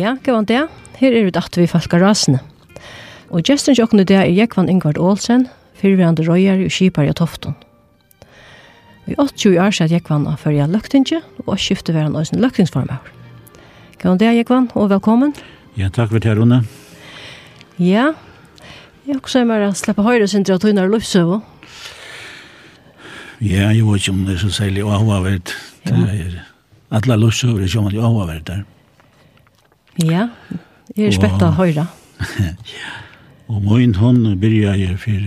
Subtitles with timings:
[0.00, 0.60] Ja, hva var det.
[0.96, 2.38] Her er vi datt vi falka rasene.
[3.28, 5.44] Og gesten jokken det er Jekvann Ingvard Olsen,
[5.76, 7.56] fyrverande røyer og kipar i Tofton.
[9.10, 13.12] I 80 år siden Jekvann har førja løktinge, og skiftet var han også en løktingsformer.
[14.00, 15.36] Gavan det, Jekvann, og velkommen.
[15.76, 16.62] Ja, takk for det, Rune.
[17.76, 18.14] Ja,
[19.04, 21.42] jeg har også er mer å slippe høyre sin til å tøyne løpsøve.
[23.44, 25.56] Ja, jeg vet ikke om det er så særlig å ha vært.
[25.84, 26.42] Det er
[26.88, 28.64] alle løpsøver å ha vært der.
[28.64, 28.79] Ja.
[30.00, 30.28] Ja,
[30.96, 31.84] jeg er spett av høyre.
[32.40, 32.92] ja,
[33.50, 35.26] og min hånd byrja jeg for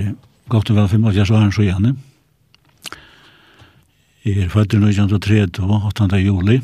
[0.49, 1.93] godt og vel 85 år så gjerne.
[4.23, 6.07] Jeg er født i 1903, 8.
[6.23, 6.61] juli.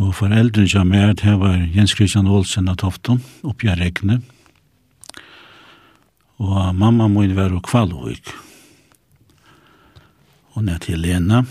[0.00, 4.22] Og foreldrene som er, det var Jens Christian Olsen av Tofton, oppi av Rekne.
[6.40, 8.32] Og mamma må inn være kvalvøk.
[10.56, 11.42] Hun er til Lena.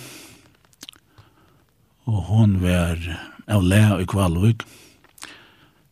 [2.09, 2.97] Og hun var
[3.47, 4.61] av lea i kvalvig,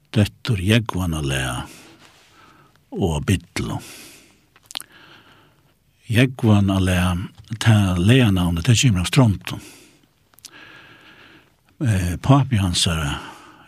[0.09, 0.59] dettur
[1.13, 1.55] av lea
[2.91, 3.79] og bittlo.
[6.71, 7.17] av lea,
[7.59, 9.59] ta lea navnet, det kommer av stronton.
[11.79, 13.19] Eh, papi hans er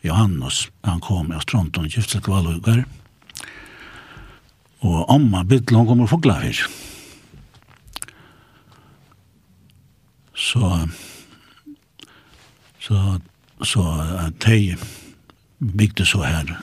[0.01, 2.83] Johannes, han kom av stronton, giftet kvalvigar,
[4.81, 6.57] og amma bittlo, han kommer fogla her.
[10.33, 10.87] Så,
[12.81, 13.21] så
[13.61, 13.83] så
[14.45, 14.75] de
[15.59, 16.57] bygde så her.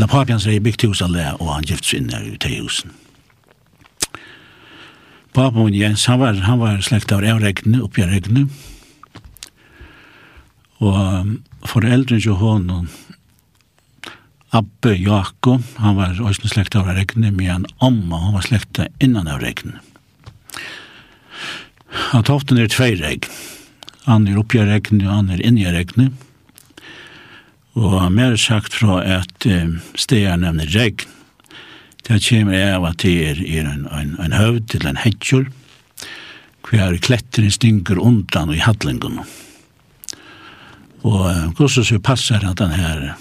[0.00, 2.94] La papian sier bygde hos alle, og han gifte seg inn i de husen.
[5.32, 8.46] Papen min Jens, han var, han var slekt av Evregne, oppi av Regne.
[10.82, 12.90] Og foreldren til honom,
[14.52, 19.40] Abbe Jakob, han var også slekt av Regne, men Amma, han var slekt innan av
[19.40, 19.80] Regne.
[22.12, 23.32] Han toften er tvei Regne
[24.08, 26.12] Han er oppi i regnet, og han er inni i regnet.
[27.78, 31.08] Og mer sagt fra at um, stedet nevner regn.
[32.02, 35.46] Det kommer av at det er, er en, en, en høvd til en hedgjør,
[36.66, 39.20] hver kletteren stinker undan i hadlingen.
[41.06, 43.14] Og hvordan så passer at den her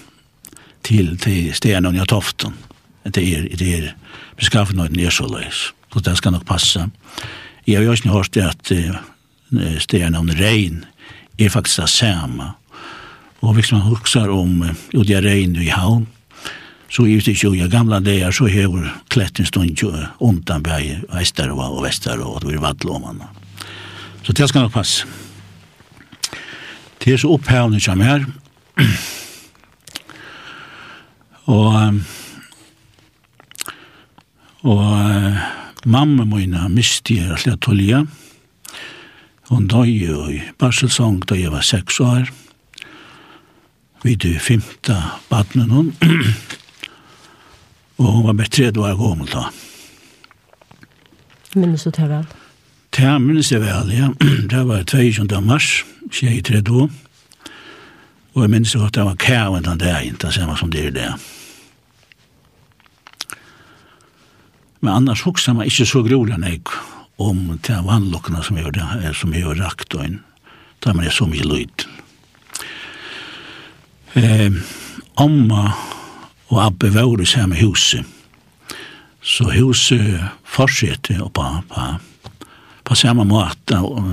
[0.83, 2.57] til, til stedet nevner toften.
[3.05, 3.87] Det er, det er
[4.37, 5.29] beskaffet noe så.
[5.91, 6.87] Så det skal nok passe.
[7.67, 8.71] Jeg har jo ikke hørt at
[9.79, 10.85] stjärnan regn
[11.37, 12.53] er faktisk det samme.
[13.39, 16.07] Och hvis man husker om Udja regn i havn,
[16.89, 21.85] så er det ju gamla dager, så har kletten stund jo undan berg Västerå och
[21.85, 23.27] Västerå og det vattlomarna.
[24.23, 25.07] Så det ska nog passa.
[26.97, 28.25] Det är så upphävande som här.
[31.45, 31.73] och
[34.63, 34.85] och
[35.83, 38.07] mamma mine miste jag att tolja.
[39.51, 42.29] Hun døg jo i barselsong da jeg var seks år.
[44.03, 44.95] Vi døg femte
[45.29, 45.89] badnen hun.
[47.99, 49.49] og hun var med tredje år gammel da.
[51.55, 52.23] Minnes du til vel?
[52.95, 54.07] Det minnes jeg vel, ja.
[54.53, 55.41] det var 22.
[55.43, 56.87] mars, skje i tredje år.
[58.31, 60.95] Og jeg minnes godt det var kæven den dagen, det ser man som det er
[60.95, 61.11] det.
[64.79, 66.63] Men annars hoksa man ikke så grolig enn jeg
[67.29, 70.19] om de vannlokkene som gjør det, som gjør rakt og inn.
[70.81, 71.85] Da man er så mye lyd.
[74.17, 74.49] Eh,
[75.21, 75.69] amma
[76.51, 78.05] og Abbe var i samme huset.
[79.21, 81.85] Så huset fortsetter og på, på,
[82.83, 83.77] på samme måte.
[83.77, 84.09] Og,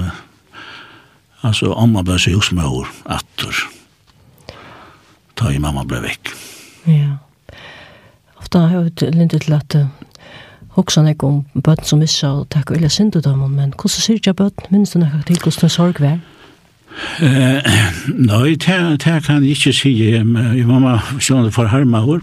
[1.43, 2.52] altså, amma ble så hos
[3.06, 3.64] atter.
[5.38, 6.34] Da mamma ble vekk.
[6.87, 7.19] Ja.
[8.38, 9.76] Ofta har jeg jo lindet til at
[10.78, 14.32] hoksa nek om bøtten som missa och tack eller synd dem, men hvordan sier ser
[14.32, 16.19] bøtten minst när till til hvordan sorg vær?
[17.20, 17.62] Eh,
[18.14, 20.25] nej, det det kan jag inte se.
[20.25, 22.20] Min mamma sjön for harma hår,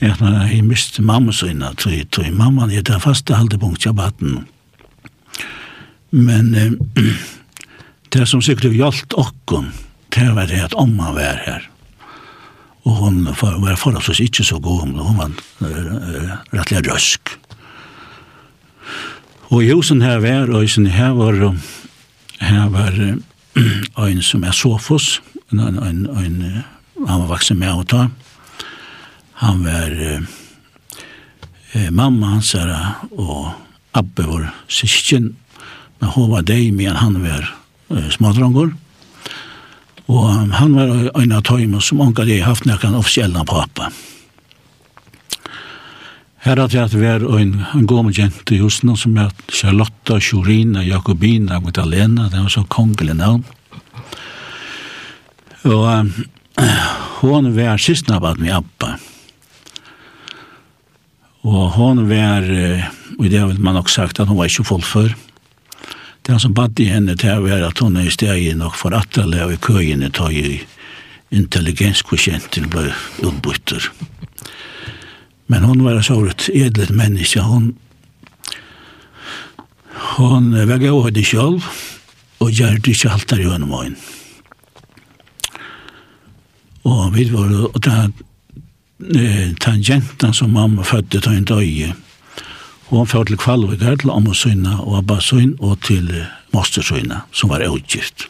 [0.00, 4.44] jeg har mist mamma så innan så så mamma det faste haldepunkt av jag.
[6.10, 6.72] Men eh,
[8.12, 9.64] det som sikkert har hjalt och
[10.08, 11.73] det var det at omma var här
[12.84, 15.30] og hon var forholdsvis ikke så god, men hon var
[16.52, 17.38] rettelig røsk.
[19.48, 21.32] Og i husen her var, og her var,
[22.40, 25.22] her var en som er Sofos,
[25.52, 26.64] en, en, en, en,
[27.06, 28.06] han var vaksen med å ta.
[29.44, 32.72] Han var eh, mamma hans her,
[33.16, 33.52] og
[33.94, 35.34] Abbe var syskjen,
[36.00, 37.46] men hun var deg, men han var
[37.94, 38.74] eh, smadronger.
[40.12, 43.88] Og han var en av tøymer som anker det haft nekken offisielle pappa.
[46.44, 51.56] Her hadde jeg vært en, en gammel jente i husen som er Charlotta, Sjorina, Jakobina,
[51.56, 53.46] Magdalena, det var så kongelig navn.
[55.64, 56.10] Og um,
[57.22, 58.98] hun var sistna bad med Abba.
[61.48, 62.44] Og hun var,
[63.16, 65.16] og det har man nok sagt at hun var ikke full før,
[66.24, 68.96] Det som bad i henne til å være at hun er i steg nok for
[68.96, 70.62] atterle og i køyene tar i
[71.34, 73.90] intelligenskosjenten ble utbytter.
[75.52, 77.42] Men hon var så et edlet menneske.
[77.44, 77.74] Hun,
[80.16, 81.68] hun var gav henne selv
[82.40, 83.98] og gjør det ikke alt der i henne måten.
[86.84, 88.08] Og vi var, og da,
[88.98, 91.92] den jentan som mamma fødde til en døye,
[92.90, 96.10] Og han fyrir til Kvalvik til Amosyna og Abbasyna og til
[96.52, 98.28] Mostersøyna, som var utgift.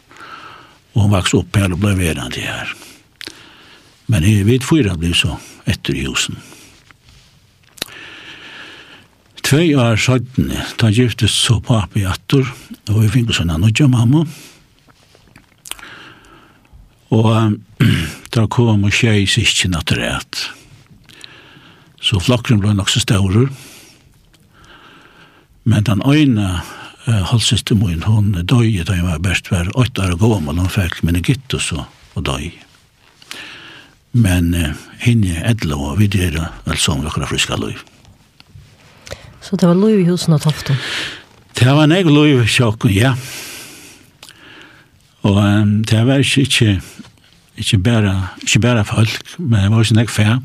[0.95, 2.71] Og han vaks opp her og ble verande her.
[4.06, 6.39] Men jeg vet fyra ble så etter husen.
[9.45, 12.47] Tvei år søytene, da giftes så papi attor,
[12.89, 14.23] og vi fikk sånn anodja mamma.
[17.12, 17.59] Og
[18.35, 20.47] da kom og tjei sikkin at rett.
[22.00, 23.74] Så flokken ble nok så staurur, og
[25.64, 26.61] Men den øyne
[27.08, 31.00] uh, halvsiste min, hun døy, da jeg var best var åtte år gammel, hun fikk
[31.02, 31.84] meningitis og, så,
[32.14, 32.50] og døy.
[34.12, 37.75] Men uh, henne edle og vi videre, vel som dere friske løy.
[39.44, 40.76] Så det var løy i husen og toften?
[41.55, 43.14] Det var en egen løy i sjokken, ja.
[45.25, 46.81] Og um, det var ikke, ikke,
[47.56, 50.37] ikke, bare, ikke bare folk, men det var også en egen fær.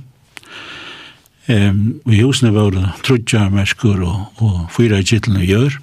[1.50, 5.80] Um, og i husene var det trudja merskur og, og fyra i kittelene gjør.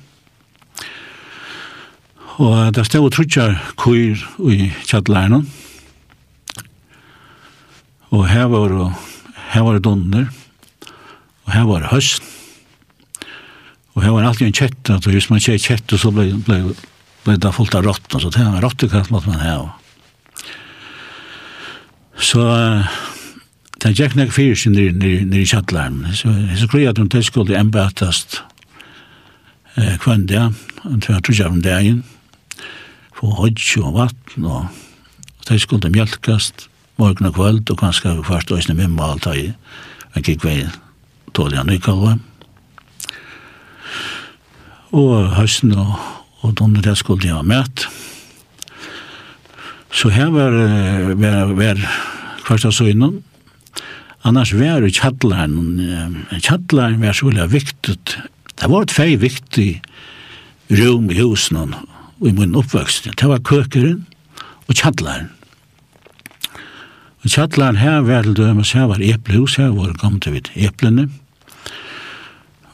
[2.36, 3.48] Og da stod trutja
[3.80, 5.48] kuir i kjattlæren.
[8.14, 8.86] Og her var det,
[9.56, 10.28] her var det dunder.
[11.46, 12.22] Og her var det høst.
[13.96, 14.92] Og her var det alltid en kjett.
[14.92, 16.60] Og hvis man kjett kjett, så ble, ble,
[17.26, 18.06] ble det fullt av rått.
[18.12, 19.58] Så det var råttekast måtte man ha.
[22.22, 22.46] Så...
[22.46, 23.15] Uh,
[23.82, 26.14] Det gikk nek fyrir sin nir i kjattlarmen.
[26.16, 28.38] Så jeg skrøy at hun tilskulde embetast
[29.76, 30.40] eh, kvann det,
[30.88, 32.00] og tva trusja om dagen,
[33.16, 34.72] få hodj og vatten, og
[35.48, 39.52] tilskulde mjölkast, morgen og kvöld, og kanskje kvart og snem imma alt hei,
[40.16, 40.62] en kik vei
[41.36, 42.16] tålig an nykalva.
[44.96, 45.94] Og høsten og,
[46.40, 47.88] og donner det skulle jeg ha møtt.
[49.92, 50.56] Så her var,
[51.20, 51.88] var, var, var
[52.46, 53.20] kvart av søgnen,
[54.26, 55.54] Annars var det kjattlaren.
[56.42, 57.96] Kjattlaren var så veldig viktig.
[58.56, 59.68] Det var et fei viktig
[60.80, 63.06] rum i husen og i min oppvøkst.
[63.14, 64.00] Det var køkeren
[64.66, 65.28] og kjattlaren.
[67.22, 71.06] Og kjattlaren her var til dømes, her var eplehus, her var kom til vidt eplene.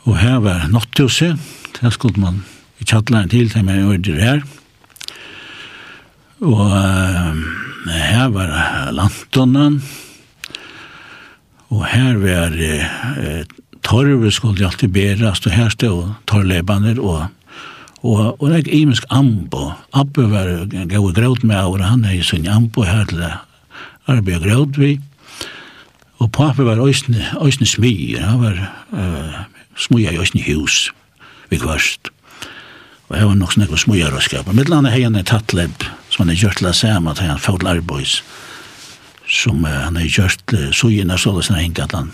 [0.08, 1.36] Og her var natthuset,
[1.78, 2.42] der skulle man
[2.80, 4.40] i kjattlaren til, til man gjorde det her.
[6.40, 7.42] Og uh,
[7.92, 8.56] her var
[8.96, 9.82] lantonen,
[11.72, 13.44] Og her var eh,
[13.82, 17.30] torve skulle alltid berast, og her stod torrlebaner og
[18.02, 19.70] Og, og det er imisk ambo.
[19.94, 20.48] Abbe var
[20.90, 23.22] gau grøt med og han er i sin ambo her til
[24.10, 24.96] arbeid grøt vi.
[26.18, 28.58] Og pappa var òsne, òsne smyr, han var
[28.90, 29.38] uh,
[29.78, 30.90] smyr i òsne hus
[31.50, 32.10] vi kvarst.
[33.08, 34.50] Og jeg var nok snakk og smyr og skap.
[34.54, 37.38] Mittlandet hei han er tattleb, som han er gjort til å se om at han
[37.42, 38.22] fått arbeids.
[38.22, 38.51] Og
[39.32, 42.12] som uh, han har gjort uh, sugina såles han hengt at han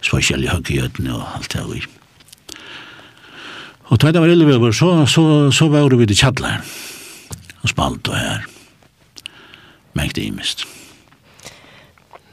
[0.00, 1.94] spesiell i høggjøtene og alt det og
[3.88, 6.60] Og tøyda var ille vi så, så, så var vi til kjallar
[7.62, 8.44] og spalt og her
[9.96, 10.66] mengt imist.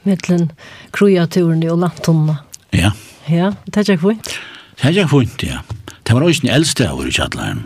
[0.05, 0.51] Mittlen
[0.93, 2.35] krujaturen og lantunna.
[2.75, 2.91] Ja.
[3.25, 4.35] Ja, det er ikke fint.
[4.75, 5.63] Det er ikke fint, ja.
[6.05, 7.63] Det var også den eldste av i kjallaren.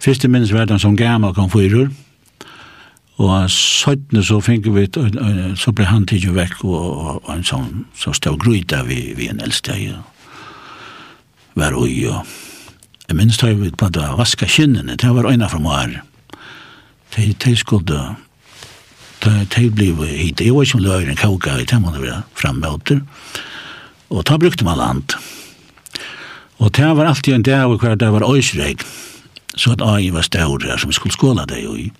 [0.00, 1.90] Første minnes var den som gammel kom fyrir,
[3.22, 4.86] Og søttene så fikk vi,
[5.58, 6.86] så ble han tidlig vekk, og,
[7.22, 10.08] og, en sånn, så stod gryta vi, vi en eldste og
[11.58, 12.26] var ui, og
[13.06, 16.00] jeg minns da vi på det vaska kinnene, det var øyne fra mar,
[17.12, 17.84] De, de skulle,
[19.20, 23.02] de, de ble hit, det var ikke om løyren kauka, det må det være fremmøter,
[24.08, 25.12] og da brukte man land.
[26.56, 28.80] Og det var alltid en dag hver det var øysregn,
[29.56, 31.92] så at øy var større som vi skulle skåla det jo i.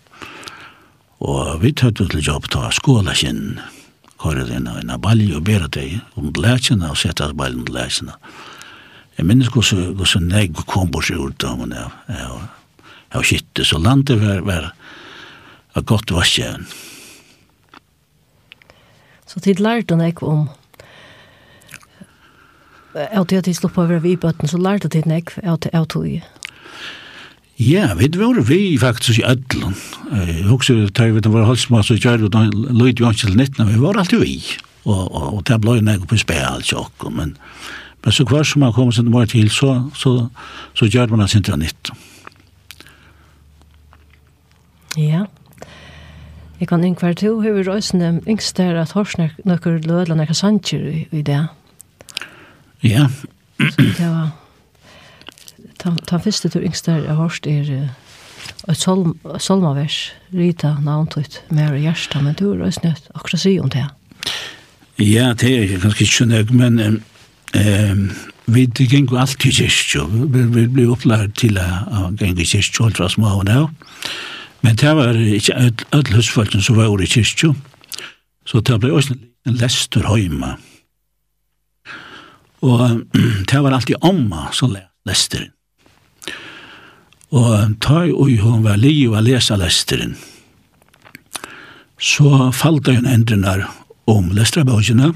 [1.23, 3.61] Og vi tøtt til jobb ta skåla kinn,
[4.19, 8.17] kåret inn av balje og bera deg om blækjene og sette av balje om blækjene.
[9.19, 12.41] Jeg minnes hvordan hvordan jeg kom bort i orddommen av, av,
[13.15, 14.73] av kittet, så landet var, var,
[15.77, 16.67] var godt vaskjøen.
[19.31, 20.49] Så tid lærte han ikke om
[22.93, 25.87] Jeg tog at jeg slå på å vi i bøtten, så lærte jeg nek av
[25.89, 26.42] tog.
[27.59, 29.75] Ja, vi var vi faktisk i Ødlund.
[30.13, 33.69] Jeg husker, tar vi det var halsmas og kjær, og løyde jo ikke til 19,
[33.69, 34.43] vi var alltid vi.
[34.85, 37.37] Og, og, og det ble jo nek på spil, tjokk, men,
[38.05, 40.29] men så hver som man kom sin var til, så, så,
[40.75, 41.97] så gjør man det sin til 19.
[44.99, 45.25] Ja.
[46.61, 50.85] Jeg kan inkvar til, hur vi røysene yngst er at horsner nøkker lødla nekka sanjer
[50.91, 51.47] i, i det.
[52.83, 53.09] Ja.
[53.59, 54.31] Så det var
[55.83, 57.89] Ta, ta første tur yngste jeg hørst hørt er
[58.71, 63.57] et solm, solmavers, Rita, navntøyt, mer og hjersta, men du er også nødt akkurat si
[63.59, 63.87] om det.
[65.03, 66.79] Ja, det er ganske ikke nødt, men
[67.55, 67.97] eh,
[68.47, 70.07] vi gikk jo alltid i kyrkjø.
[70.35, 73.67] Vi, vi ble opplært til å gå i kyrkjø, alt var små og nå.
[74.63, 77.51] Men det var ikke alle husfolkene som var i kyrkjø.
[78.47, 80.57] Så det ble også en lester høyma.
[82.63, 83.03] Og
[83.51, 84.77] det var alltid omma som
[85.09, 85.52] lesteren.
[87.33, 90.17] Og ta i hun var li og lesa lesteren.
[92.03, 93.69] Så falda hun endrenar
[94.11, 95.13] om lestrabøkene,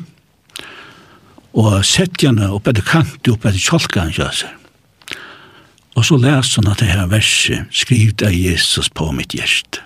[1.56, 4.52] og sett henne opp etter kant opp etter kjolkan kjøser.
[5.96, 9.80] Og så les hun at det her verset skrivet av Jesus på mitt hjerte.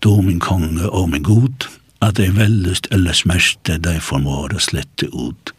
[0.00, 1.68] Du min konge og min god,
[2.00, 5.52] at det er veldest eller smerte deg formår å slette ut.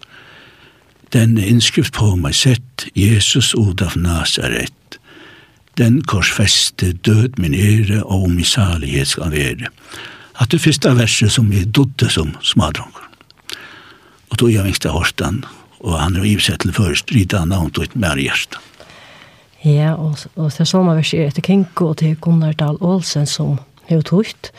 [1.14, 4.74] Den er innskrift på meg sett Jesus ut av Nazaret,
[5.78, 9.72] den korsfeste død min ære og min salighet skal være.
[10.42, 13.08] At det første verset som vi dødde som smadronker.
[14.30, 15.44] Og tog jeg vingste hårstan,
[15.80, 18.60] og han er givet seg til først, rita han navn til et mer hjerte.
[19.66, 23.60] Ja, og, og det samme verset er etter Kinko og til Gunnar Dahl Olsen som
[23.90, 24.52] har tøyt.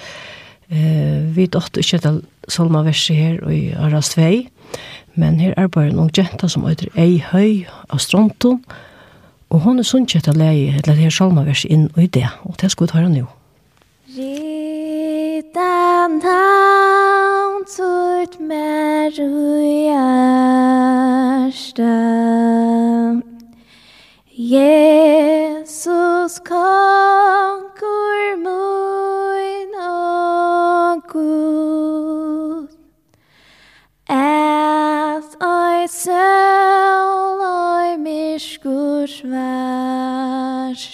[0.71, 4.29] Eh, vi dødte ikke til samme verset her i Aras 2,
[5.15, 8.92] men her er bare noen jenter som heter Ei Høy av Stronton, og
[9.53, 12.57] Og hon er sunnkje etter leie, eller det her salmavers inn og i det, og
[12.61, 13.25] det skal vi høre nå.
[14.17, 21.93] Ritan han tort mer ui ærste
[24.33, 27.02] Jesus kom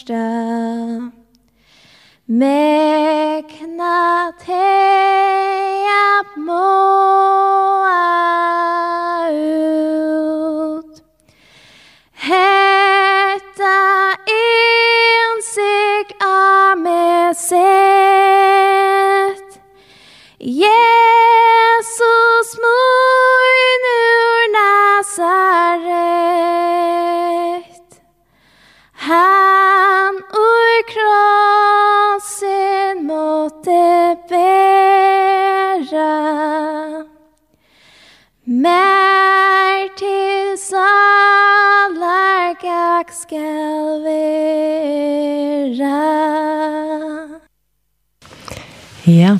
[0.08, 1.10] hjärta.
[2.24, 2.87] Men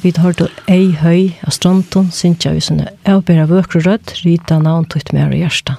[0.02, 4.86] vi har då ei høy av stronton, synkja vi sånne avbæra vøkru rødt, rita navn
[4.90, 5.76] tutt mer og hjärsta.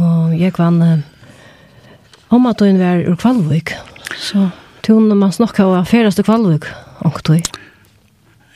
[0.00, 1.02] Og jeg vann eh,
[2.30, 3.74] om at hun var ur Kvalvik,
[4.16, 4.48] så
[4.86, 6.68] tunne man snakka av affæreste Kvalvik,
[7.04, 7.40] omkutøy.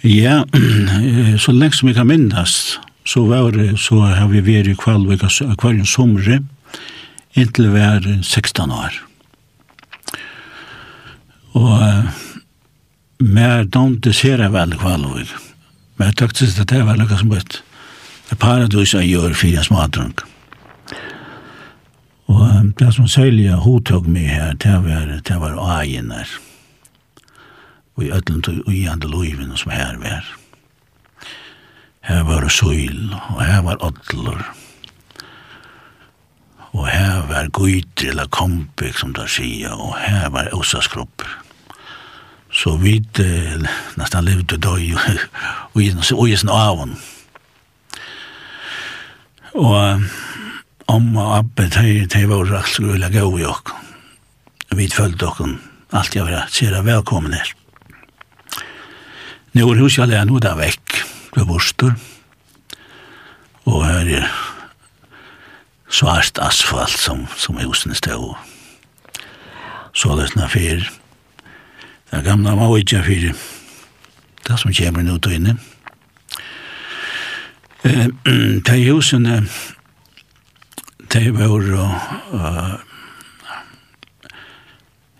[0.05, 0.43] Ja,
[1.45, 2.59] så lengst som jeg kan minnes,
[3.05, 6.43] så var det, så har vi vært i Kvalvik akvarium somre,
[7.35, 9.01] inntil vi er 16 år.
[11.55, 11.73] Og
[13.19, 15.29] mer dante domte sera vel kvalor.
[15.97, 17.61] Men jeg tøkte at det var noe som bøtt.
[18.31, 20.25] Det paradis jeg gjør fire smadrunk.
[22.27, 26.31] Og det som særlig hodtog meg her, det var, det var agen der.
[27.95, 30.25] Og i ødelen tog i andre loven som her var.
[32.05, 34.43] Her var søyl, og her var ødler.
[36.75, 41.31] Og her var gøyter eller kompik som der sier, og her var åsaskrupper.
[42.55, 43.61] Så vi eh,
[43.95, 44.95] nästan levde då i
[46.13, 46.97] och i sin avon.
[49.55, 50.03] og
[50.87, 53.71] om og abbe de de var rätt skulle gå i ok
[54.75, 55.43] vi følte ok
[55.95, 57.53] alt jeg var sier velkommen her
[59.55, 61.95] nå er hus jag lär nu där vekk Det var stor.
[63.65, 64.33] Och här är
[65.89, 68.37] svart asfalt som som husene stod
[69.93, 71.04] Så det er snart
[72.13, 73.37] Den gamla var ikke fyrir
[74.45, 75.57] det som kommer nå til inne.
[77.85, 78.09] Eh,
[78.65, 79.43] de husene,
[81.13, 81.65] de var
[82.33, 82.75] uh,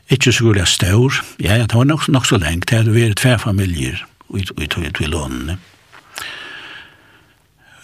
[0.09, 1.21] ikke så gullig stør.
[1.41, 2.69] Ja, det var nok, nok så lengt.
[2.71, 4.01] Det hadde vært tve familier
[4.35, 5.59] i, i, i, i lånene.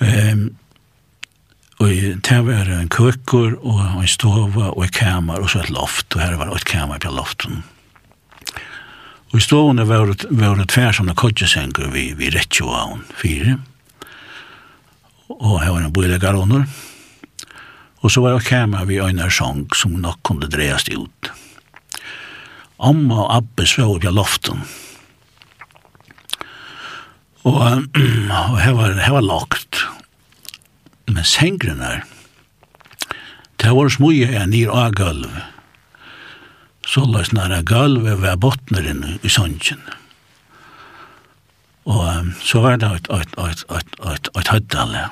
[0.01, 0.47] Um,
[1.81, 1.93] og
[2.25, 6.09] det var en køkker og en stova og et kamer og så et loft.
[6.17, 7.63] Og her var et kamer på loften.
[9.31, 13.59] Og i stående var, det, var det tversomme kodjesenker vi, vi rett jo rettjoavn fire.
[15.31, 16.65] Og her var en bøylegar under.
[18.01, 21.31] Og så var det kjema vi øyne sjong som nok kunne dreast ut.
[22.81, 24.65] Amma og Abbe svå på loften.
[27.47, 29.85] Og, og her var, her var lagt.
[31.07, 32.03] Men sengren her,
[33.63, 35.60] det var smuje enn nir av gulvet
[36.91, 39.83] så løs nære gulvet ved botneren i sønnsjen.
[41.91, 45.05] Og um, så var det et, et, et, et, et, et høydalle.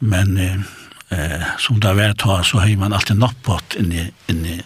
[0.00, 4.62] Men eh, som det var ta, så har man alltid nappått inni, inni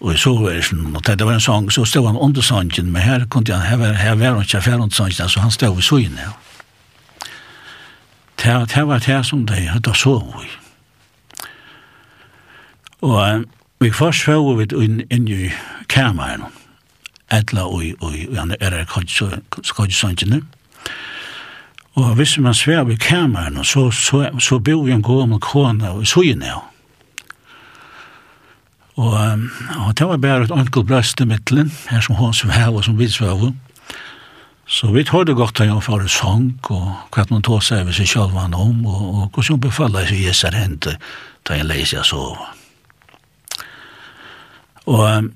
[0.00, 3.22] Og i soversen, og det var en sång, så stod han under sangen, men her
[3.32, 6.26] kunde han, her, her var han ikke færre under sangen, så han stod i søgne.
[8.36, 10.50] Det, det var det som de hadde så i.
[13.00, 13.46] Og
[13.80, 15.50] Vi først får vi inn, inn i
[15.92, 16.46] kameran,
[17.32, 20.40] etla og i andre er kodjsangene.
[21.96, 25.92] Og hvis man svær ved kameran, så, så, så bor vi en god med kona
[25.92, 26.64] og sugene av.
[28.96, 29.12] Og,
[29.86, 32.84] og det var bare et enkelt brøst i midtelen, her som hun som her og
[32.84, 33.52] som vi svær
[34.66, 37.92] Så vi hørte godt at han var en sang, og hva man tog seg ved
[37.92, 40.96] seg selv om, og, og hvordan hun befallet seg i seg hente,
[41.48, 42.65] da jeg leser jeg sove.
[44.86, 45.30] Og,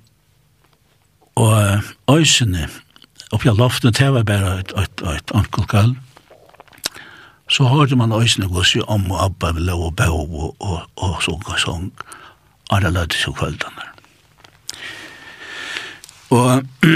[1.34, 2.68] og øysene,
[3.34, 5.96] oppi av loftet, det var bare et, et, et ankelkall.
[7.50, 10.82] Så hørte man øysene gå seg om og abba vi lov og bæv og, og,
[10.96, 11.88] og sång og sång.
[12.70, 13.88] Alle lødde seg kveldene.
[16.30, 16.62] Og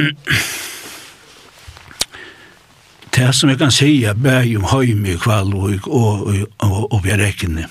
[3.16, 6.92] det som jeg kan si er bæg om høyme i kvall og, og, og, og,
[6.92, 7.66] og vi rekkene.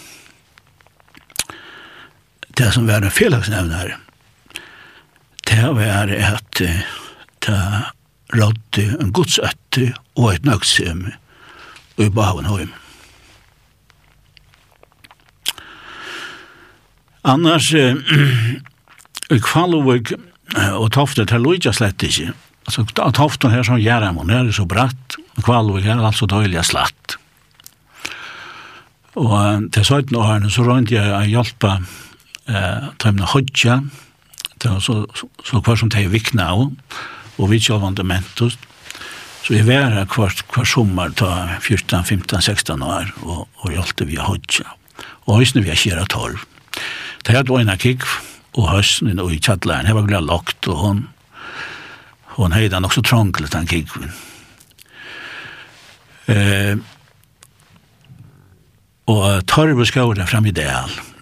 [2.57, 3.95] Det som var en felagsnevnare,
[5.49, 6.73] det var at det
[8.33, 11.13] rådde en godsøtte og et nøgtsømme
[12.01, 12.71] i Bavenhøym.
[17.23, 17.95] Annars, eh,
[19.35, 20.13] i Kvalovøk
[20.75, 22.33] og Toftet, her lå ikke slett ikke.
[22.67, 22.83] Altså,
[23.15, 27.17] Toften her som Gjerramon, her er så bratt, Kvalovøk her er altså døylig slatt.
[29.15, 31.75] Og til 17 årene så rønte jeg å hjelpe
[32.49, 33.79] eh, til å hodja,
[34.63, 36.69] så, så, så hver som det vikna av,
[37.37, 38.07] og vi kjølvann det
[39.43, 44.07] så jeg var her hver, hver sommer ta 14, 15, 16 år, og, og hjalte
[44.07, 44.69] vi hodja.
[45.27, 46.45] Og høysene vi har kjera torv.
[47.27, 48.05] Det hadde vært en kikk,
[48.55, 51.01] og høysen og i chatlan det var glad lagt, og hon,
[52.37, 54.13] hon høyde han også trånglet han kikven.
[56.31, 56.79] Eh,
[59.11, 61.12] og torv og skåret fram i del, og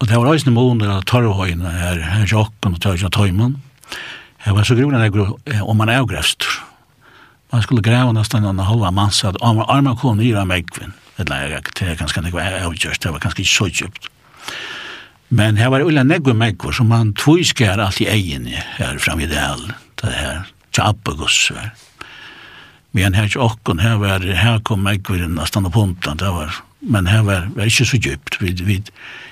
[0.00, 3.56] Og det var eisne måneder av torvhøyene her, her sjokken og tørrehøyene og tøymen.
[4.40, 6.46] Det var så grunnen jeg og man er grevst.
[7.52, 10.94] Man skulle greve nesten en halva manns at armen kom nyr av megvin.
[11.18, 14.08] Det er ganske ikke var avgjørst, det var ganske ikke så kjøpt.
[15.30, 19.28] Men her var ulla negve megvor, som man tvoiskar alt i egen her fram i
[19.30, 19.38] det
[20.00, 21.70] det her, tjabbegoss her.
[22.96, 27.22] Men her sjokken, her var, her kom megvin nesten på puntan, det var, men her
[27.22, 28.80] var, var ikke så djupt, vi, vi,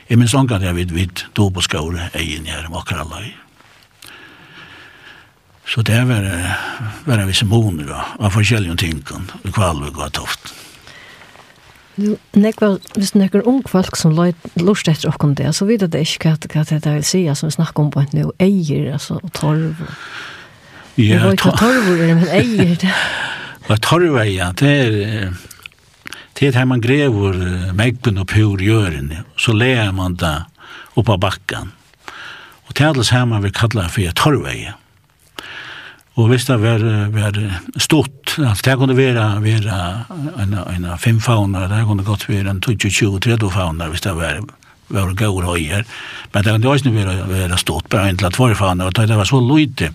[0.08, 3.34] Jeg minns langt jeg vidt vidt do på skåre egen her om akkurat alle.
[5.68, 6.24] Så det var,
[7.04, 10.54] var en visse måneder av forskjellige tingene i Kvalvig og Toft.
[11.98, 16.36] Nu, nekva, hvis nekker ung folk som lort etter okken det, så vet det ikke
[16.38, 19.82] hva det vil si, som vi snakker om på en nu, eier, altså, og torv.
[20.96, 21.34] Ja, torv.
[21.34, 22.94] Jeg vet hva torv er, men eier det.
[23.66, 25.34] Hva torv er, ja, det er,
[26.38, 27.34] til her man grever
[27.74, 30.44] meggen og pur jøren, så leer man da
[30.98, 31.72] oppa bakkan.
[32.68, 34.74] Og til alles her man vil kalla for torveie.
[36.18, 36.82] Og hvis det var,
[37.14, 37.36] var
[37.78, 39.82] stort, altså det kunne være, være
[40.42, 44.42] en, en fem faunar, det kunne godt være en 20-20-30 faunar, hvis det var
[44.88, 45.84] var gaur høyer,
[46.32, 49.16] men det kunne også være, være stort, bare en til at tvare faunar, og det
[49.16, 49.92] var så lite,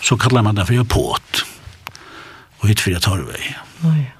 [0.00, 1.44] så kallar man det for påt,
[2.60, 3.52] og hit fyrir torvei.
[3.84, 4.13] Oh, ja.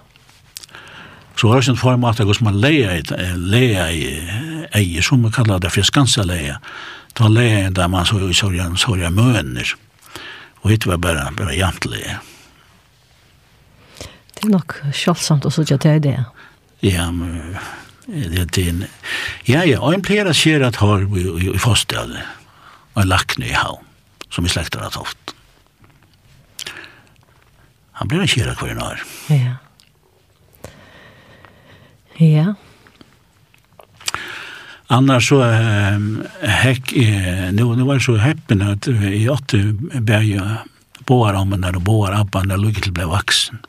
[1.45, 5.71] Så har sin form att det man leja ett leja i som man kallar det
[5.71, 6.61] för skansa leja.
[7.13, 9.75] Ta leja der man så i sorgen sorgen møner.
[10.63, 12.21] Og det var bare, bare jantleja.
[14.35, 16.25] Det er nok självsamt å sitte til det.
[16.81, 17.59] Ja, men
[18.07, 18.87] det er en...
[19.45, 22.25] Ja, ja, og en plera skjer at har i fostade
[22.97, 23.85] en lakne i havn
[24.31, 25.37] som vi slekter att haft.
[27.93, 29.05] Han blir en kjera kvar i norr.
[29.29, 29.61] Ja.
[32.19, 32.55] Ja.
[34.87, 36.09] Annars så um,
[36.43, 39.61] hekk, eh, nu, nu var det så heppen at i åtte
[40.05, 40.37] bæg
[41.07, 43.61] boar om og boar abban der lukket til ble vaksen.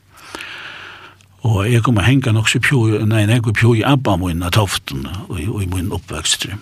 [1.46, 4.54] Og jeg kom og henga nok så pjoj, nei, jeg kom pjoj abba min av
[4.56, 6.58] toften og, og i min oppvøkstre.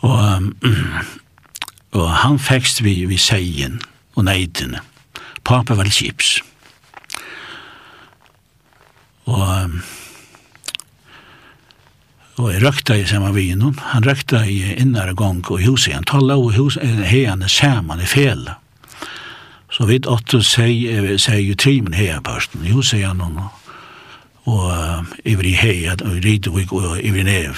[0.00, 0.54] Og, um,
[1.98, 3.80] og han fekst vi, vi seien
[4.16, 4.82] og neidene.
[5.44, 6.40] Papa var kips.
[9.30, 9.80] Og um,
[12.40, 13.76] Og jeg røkta i samme vinen.
[13.92, 15.92] Han røkta i innare gong og huset.
[15.92, 18.48] Han tala og huset, heian er saman i fel.
[19.70, 22.64] Så vidt åtte sier jo trimen heia parsten.
[22.64, 23.50] Jo, sier han og
[24.48, 24.72] Og
[25.28, 27.54] ivri heia, og ridevig og ivri nev.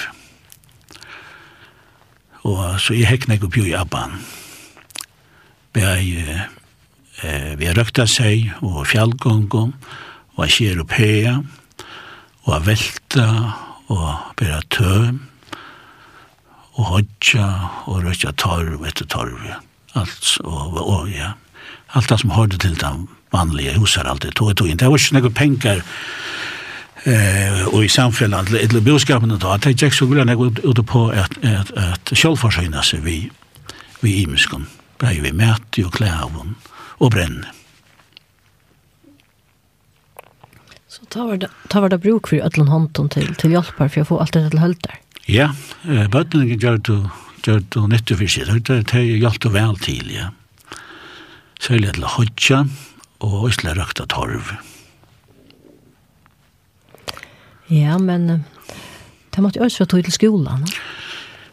[2.42, 4.18] Og så jeg hekna ikke oppi i abban.
[5.73, 5.81] Vi
[7.64, 9.73] har røkta seg og fjallgongom
[10.35, 11.37] og jeg skjer opp heia
[12.49, 13.29] og velta
[13.93, 15.21] og bera tøm,
[16.73, 17.49] og hodja,
[17.87, 19.41] og røkja torv etter torv,
[19.95, 21.35] alt, og, og ja,
[21.93, 24.81] alt det som hørte til den vanlige huser alltid, tog og tog inn.
[24.81, 25.85] Det var ikke noen penger,
[27.05, 31.11] eh og i samfunnet till till boskapen då att jag så vill jag ut på
[31.11, 33.31] at at at självförsörjna seg vi
[34.01, 34.67] vi imskom.
[34.99, 36.55] blei vi mät och klävon
[36.99, 37.62] och bränner.
[41.12, 44.09] ta var det, ta var det bruk för ödlan hånden till, till hjälpar för jag
[44.09, 44.98] få allt det till höll där.
[45.27, 47.09] Ja, eh, kan gör du,
[47.46, 48.44] gör du nytta för sig.
[48.61, 50.29] Det har ju hjälpt väl till, ja.
[51.61, 52.68] Sälja la hodja
[53.18, 54.57] och isla rökta torv.
[57.66, 58.44] Ja, men
[59.31, 60.61] det måste ju också vara till skolan.
[60.61, 60.66] Ne?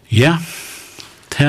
[0.08, 0.38] Ja,
[1.30, 1.44] Ta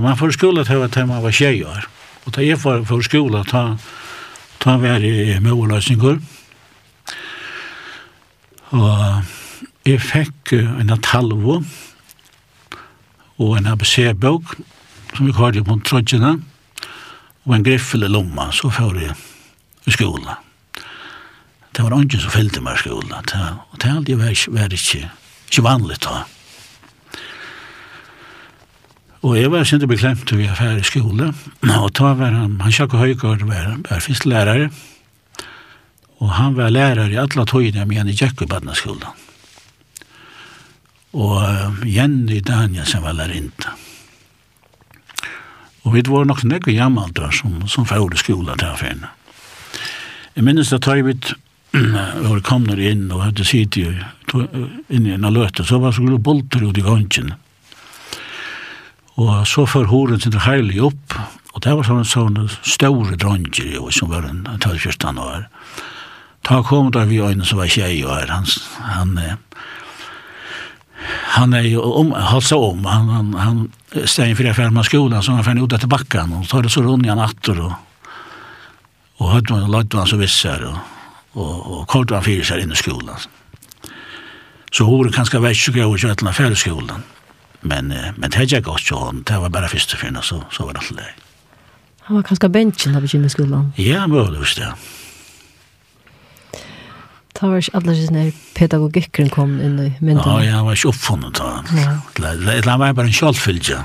[0.00, 1.86] man får skola till att man var tjejer.
[2.24, 3.78] Och ta jag för, för skola ta,
[4.58, 6.10] ta vare i målösningar.
[6.10, 6.26] Mm
[8.72, 9.24] Og
[9.84, 11.58] jeg fikk en talvo
[13.42, 14.54] og en ABC-bok
[15.12, 16.38] som vi kallte på trødgjene
[17.42, 19.16] og en griffel i lomma, så får jeg
[19.86, 20.38] i skolan.
[21.72, 23.32] Det var ungen som fyllde meg i skolan,
[23.72, 25.10] og det aldri vært, vært ikke,
[25.50, 26.22] ikke vanlig da.
[29.22, 31.34] Og jeg var sindre beklemt til vi er ferdig i skolan,
[31.66, 34.70] og da var han, han sjakk og høygård var, var fyrst lærare,
[36.22, 39.06] Og han var lærer i alle tøyene med henne i Gjekko i Badnaskolen.
[41.12, 43.74] Og Jenny Danielsen var lærinta.
[45.82, 49.10] Og vi var nok nekve jammaldra som, som fævde skola til affærene.
[50.36, 51.16] Jeg minnes at tøy vi
[51.72, 53.88] var kommet inn og hadde sitt i
[54.32, 57.34] inn i en løte, så var så bolter ut i gangen.
[59.20, 61.14] Og så för horen sin heilig opp,
[61.52, 65.48] og det var sånne, sånne store dranger som var en 12-14 år.
[66.42, 68.46] Ta kom der vi øyne som var tjei og her, han,
[68.82, 69.18] han,
[71.36, 75.22] han er jo om, holdt seg om, han, han, han steg fyrir fyrir med skolen,
[75.22, 77.76] så han fyrir ut etter bakken, og tar det så rundt igjen atter, og,
[79.20, 80.78] og høyde man, lagde man så visser, og,
[81.38, 83.28] og, og kort var fyrir seg inn i skolen.
[84.72, 87.04] Så hun var kanskje var ikke gøy og kjøtla fyrir skolen.
[87.62, 90.74] men, men det er ikke godt kjøn, det var bare første fyrir, så, så var
[90.74, 91.12] det alt det.
[92.08, 93.70] Han var kanskje bensin av bekymmer skolen.
[93.78, 95.01] Ja, mulig, visst det, ja.
[97.42, 98.20] Det var ikke alle sånne
[98.54, 100.22] pedagogikkeren kom inn i mynden.
[100.22, 101.48] Ja, jeg var ikke oppfunnet da.
[102.14, 103.80] Det var bare en kjølfylgje.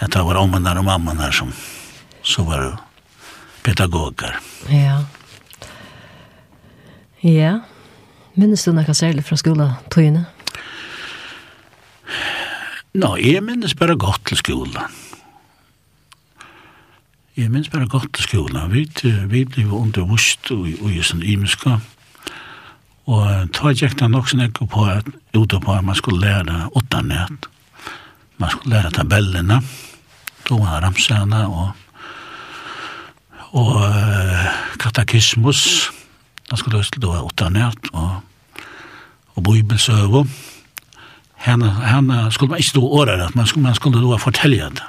[0.00, 1.52] Jeg tar var ommen der og mammen der som
[2.24, 2.78] så var
[3.66, 4.40] pedagoger.
[4.72, 5.02] Ja.
[7.20, 7.52] Ja.
[8.40, 10.24] Minnes du noe særlig fra skolen, Tøyne?
[12.96, 14.96] Nå, jeg minnes bare godt til skolen.
[17.36, 18.72] Jeg minns bare godt til skolen.
[18.72, 18.88] Vi,
[19.28, 21.84] vi ble undervust og, og i sånn imenskap
[23.04, 26.70] Og ta gikk det nok sånn ikke på at ute på at man skulle lære
[26.72, 27.48] åttanett.
[28.40, 29.60] Man skulle lære tabellene,
[30.44, 31.70] Da var ramsene og,
[33.56, 33.76] og
[34.78, 35.90] katakismus.
[36.50, 38.20] Man skulle løse da åttanett og,
[39.36, 40.26] og bibelsøve.
[41.44, 44.84] Henne, henne skulle man ikke da året, at man skulle, man skulle da fortelle det.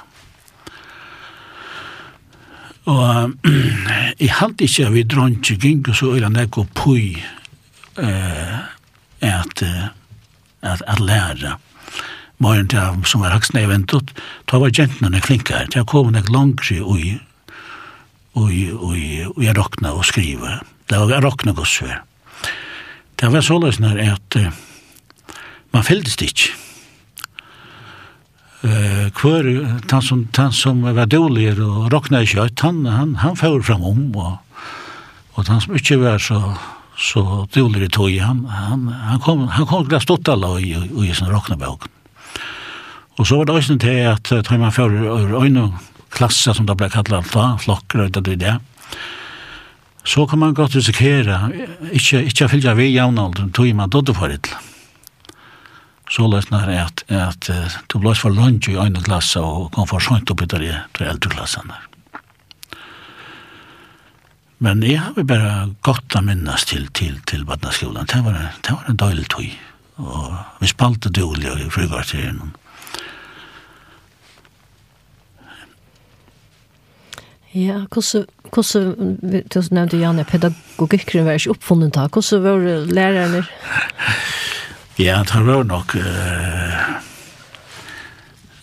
[2.86, 3.32] Og
[4.20, 6.96] jeg halte ikke at vi dronte gikk og så øyne jeg gå på
[7.98, 8.58] eh,
[9.20, 9.62] at,
[10.62, 11.56] at, at læra.
[12.38, 14.12] Morgen til som var haksne eventet,
[14.44, 17.16] ta var jentene klinkar, til kom nek langri ui,
[18.36, 20.60] ui, ui, ui, jeg rokna og skriva.
[20.86, 22.02] Det var rokna rokna gossver.
[23.16, 24.52] Det var såleis når at uh,
[25.72, 26.52] man fylltes ikke.
[28.60, 29.46] Uh, kvar
[29.90, 33.84] han som, han som var dålig og rokna i kjøtt, han, han, han fyrir fram
[33.86, 34.36] om, og,
[35.36, 36.42] og han som ikke var så
[36.96, 40.72] så det gjorde det tog han han han kom han kom glas stått alla i
[41.04, 41.84] i sin rocknebok.
[43.16, 44.90] Och så var det også til at ta man for
[45.42, 45.72] øyne
[46.10, 48.58] klasse som det blev kallat da flokker og det det
[50.04, 51.50] Så kan man gott risikere
[51.92, 54.48] inte inte fylle vi jämnåldern tog man då för det.
[56.10, 57.50] Så läs när att att
[57.86, 61.30] du blås för lunch i øyne klasse og kom för sent opp i det äldre
[61.30, 61.72] klassen.
[64.58, 68.08] Men jeg har bare godt å minnes til, til, til Badnaskolen.
[68.08, 69.50] Det var, det var en døylig tøy.
[70.00, 72.54] Og vi spalte døylig i frugvarteren.
[77.56, 82.08] Ja, hvordan, hvordan, du nevnte Janne, pedagogikken var ikke oppfunnet da.
[82.12, 83.44] Hvordan var lærerne?
[84.96, 85.92] Ja, det var nok...
[85.92, 87.15] Uh,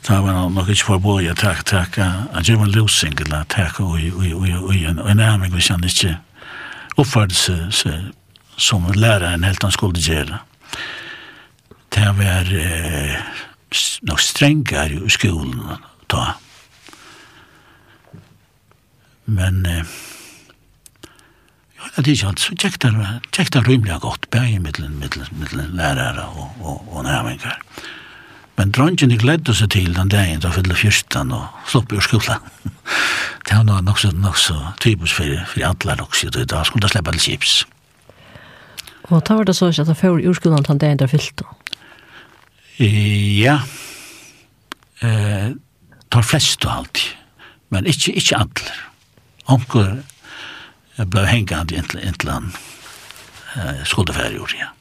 [0.08, 3.86] da var han nok ikke forboi å takke, takke, at jeg var losing, eller takke
[3.86, 6.18] og en nærming hvis han ikke
[7.00, 8.12] oppførte seg
[8.60, 10.42] som lærer enn helt han skulle gjøre.
[11.94, 13.16] Det var eh,
[14.04, 15.56] nok strengere i skolen
[16.12, 16.34] da.
[19.26, 20.00] Men eh,
[21.84, 22.92] Ja, det er ikke så tjekk det,
[23.36, 27.60] tjekk det rymelig godt, bare i middelen, middelen, middelen lærere og, og, og nærmengar.
[27.60, 28.03] Ja.
[28.58, 32.44] Men dronjen jeg gledde seg til den dagen da fylle fyrstan og slopp i skolen.
[33.48, 36.94] det var nok så, nok så typisk for, for alle nok så da skulle jeg
[36.94, 37.64] slippe alle chips.
[39.10, 41.46] Og da var det så at han fyrer i urskolen den dagen da fylte?
[42.80, 43.60] Ja.
[45.04, 45.52] Eh,
[46.12, 47.04] tar flest og alt.
[47.70, 48.74] Men ikke, ikke alle.
[49.52, 49.98] Onker
[51.10, 52.54] ble hengende inntil han
[53.58, 54.73] eh, skulle være ja.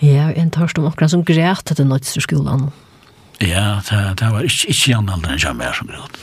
[0.00, 2.70] Ja, en tørst om akkurat som grät etter nødsterskolen.
[3.40, 6.20] Ja, det, det var ikke, ikke en alder enn jeg mer som græt.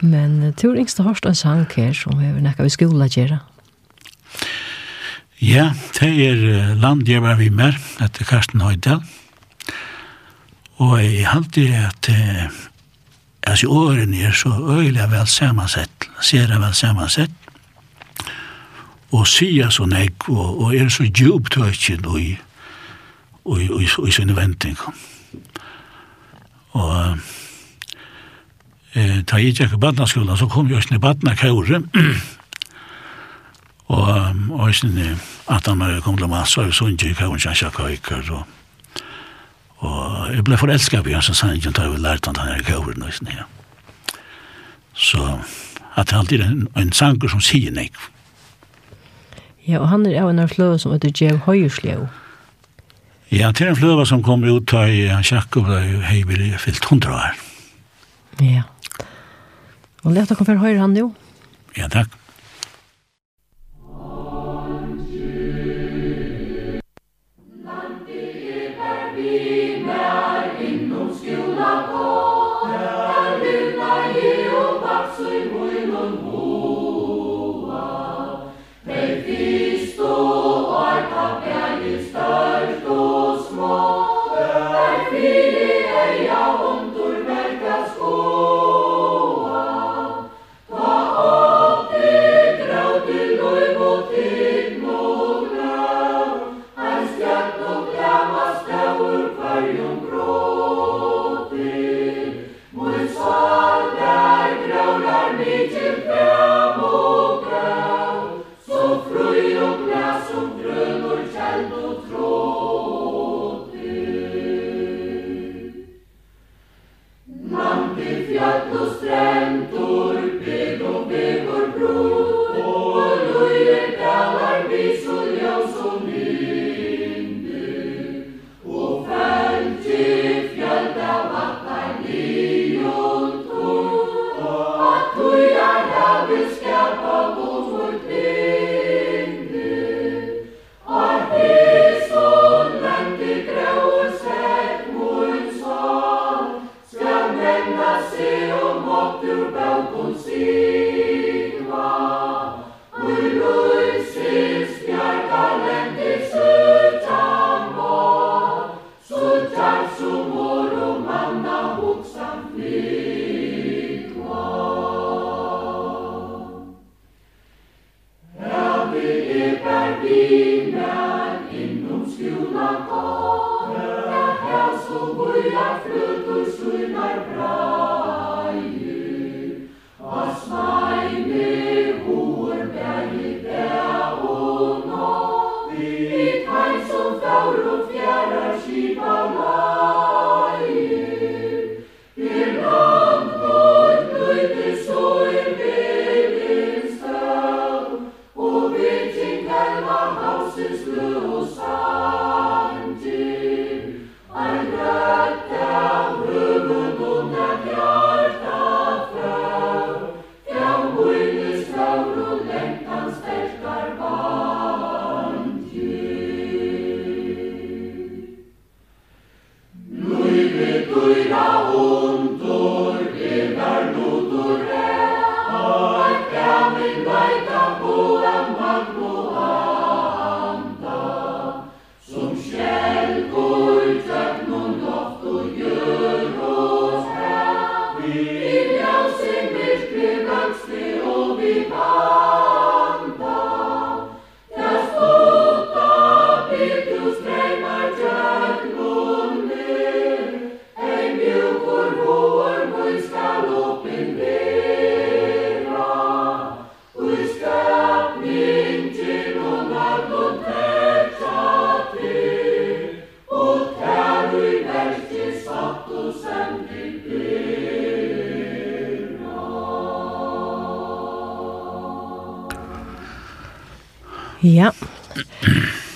[0.00, 3.38] Men tur yngste harst en sang her som vi har vi skola skolen gjøre.
[5.38, 9.02] Ja, det er land jeg var vi mer etter Karsten Høydal.
[10.78, 12.46] Og jeg halte at eh,
[13.46, 17.37] altså årene er så øyelig vel samansett, ser jeg vel samansett
[19.12, 22.32] og sia så nek og, og er så djup tøtjen og i,
[23.48, 24.76] og, og, og, sine venting.
[26.76, 27.18] Og
[28.92, 31.82] eh, ta i tjekk i badnaskolen, så kom jeg i badnakaure,
[33.88, 35.16] og og sinne
[35.48, 38.44] at han var kom til massa og sånn gikk han kanskje kaiker og
[39.78, 43.14] og jeg ble forelsket på hans sangen da jeg lærte han her i kauren og
[43.14, 43.46] sinne ja.
[44.92, 45.38] så
[45.96, 47.96] at det alltid er en, en sanger som sier nek
[49.68, 52.06] Ja, og han er av en av fløve som heter Jev Høyerslev.
[53.28, 56.00] Ja, til en fløve som kom ut av i Sjakko, da er jo
[56.30, 57.42] vil fyllt hundra år.
[58.40, 58.64] Ja.
[60.06, 61.10] Og lett kom komme for høyre han jo.
[61.76, 62.17] Ja, takk.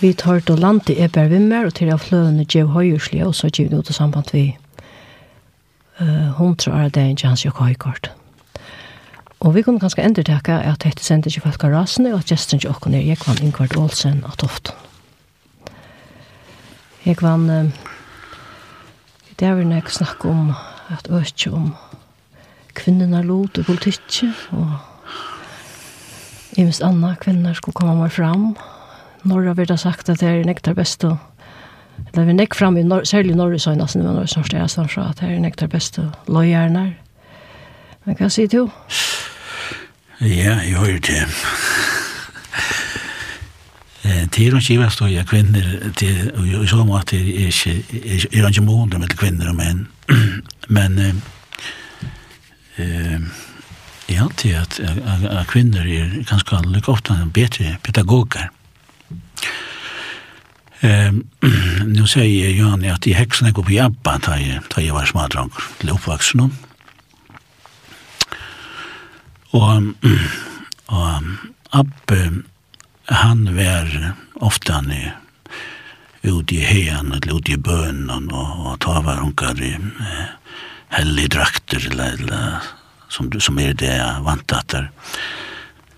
[0.02, 3.46] vi tar til land i Eber vimmer, og til av fløvene gjev høyerslige, og så
[3.46, 4.42] gjør vi noe til samband vi
[6.00, 8.10] uh, hundra år det er ikke jeg har høykort.
[9.42, 12.34] Og vi kunne ganske endre takke at dette sendte ikke folk av rasene, og at
[12.34, 14.74] gesten ikke åkken er Jekvann Ingvard Olsen av Toften.
[17.06, 17.70] Jekvann, uh,
[19.38, 20.52] det er vel når jeg snakker om
[20.90, 21.72] at øke om
[22.74, 24.66] kvinnerne lot og politikk, og
[26.58, 28.71] i minst anna kvinner skulle komme meg fram, og
[29.22, 31.18] Norra vi ha sagt at det er nektar best og
[32.12, 35.08] eller vi nekk fram i nor særlig Norra søgnasen, men Norra snart er sånn fra
[35.10, 36.84] at det er nektar best og løgjerne.
[38.04, 38.66] Men hva sier du?
[40.20, 41.26] Ja, jeg hører til.
[44.32, 47.74] Til og skiva stod jeg kvinner, til, og i så måte er det ikke,
[48.32, 49.86] er ikke måneder med kvinner og menn,
[50.76, 50.98] men
[52.76, 53.20] eh,
[54.08, 58.50] jeg antar at, at, at kvinner er ganske lykke ofte bedre pedagoger,
[60.80, 61.24] Ehm
[61.86, 65.50] nu säger Johanni att i häxorna går på jabba ta i ta i var smadrang
[65.78, 66.56] till uppvuxen.
[69.50, 69.72] Och
[70.86, 71.22] och
[71.70, 72.32] Abbe
[73.04, 75.10] han var ofta nu
[76.22, 80.24] ut i hean eller ut i bönen och, och ta var hunkar i eh,
[80.88, 82.56] hellig drakter eller, eller
[83.08, 84.82] som, som är det jag vantat där.
[84.82, 84.88] Eh,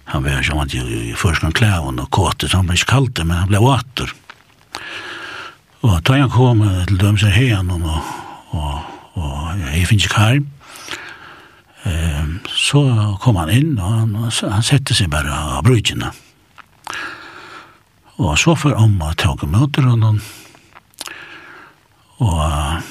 [0.04, 3.36] Han var som han i första kläven och kåte, så han blev inte kallt men
[3.36, 4.12] han blev åter.
[5.80, 8.00] Och då han kom till dem så här han och,
[8.50, 8.78] och,
[9.12, 10.46] och jag finns kall.
[11.82, 16.12] Ehm, så kom han in och han, han sätter sig bara av bryggerna.
[18.16, 20.20] Og så för om att ta möter honom.
[22.18, 22.82] og,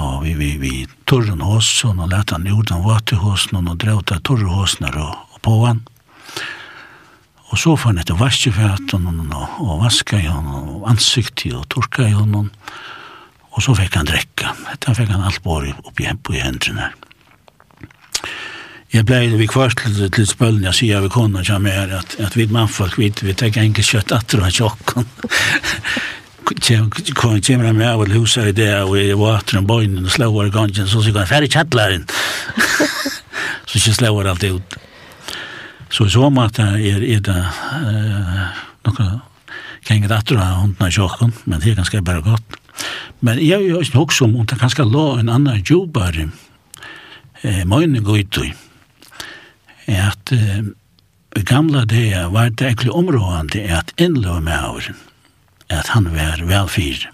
[0.00, 0.72] og vi, vi, vi
[1.08, 4.78] torren hos og nå lette han jordan vater hos og nå drev til torren hos
[4.80, 5.82] og, og på han.
[7.52, 12.06] Og så får han etter vaskeføtten og, og vaske i honom og ansiktet og torka
[12.08, 12.48] i honom.
[13.52, 14.54] Og så fikk han drekka.
[14.72, 16.88] Etter fikk han alt bare oppi på i hendene.
[18.92, 22.34] Jeg blei vi kvart til, til spøllen, jeg sier vi kona kja mer at, at
[22.36, 25.08] vi mannfolk, vi, vi tek enkelt kjøtt atter av tjokken.
[26.52, 30.12] Kona kjemmer han med av huset i det, og jeg var atter en bøynen og
[30.12, 32.04] slår gangen, så sier han, ferdig kjattlæren.
[32.08, 34.76] så ikke slår alt det ut.
[35.92, 39.06] Så i så måte er, er det uh, noe
[39.84, 42.58] kring det etter av hundene i kjøkken, men det er ganske bare godt.
[43.20, 47.62] Men jeg er jo ikke nok som om det kanskje lå en annen jobbar eh,
[47.68, 48.52] møyne gå ut i.
[49.92, 50.62] At eh,
[51.36, 54.98] i gamla det var det egentlig områdende at innløy med avren,
[55.68, 57.08] at han var vel fyr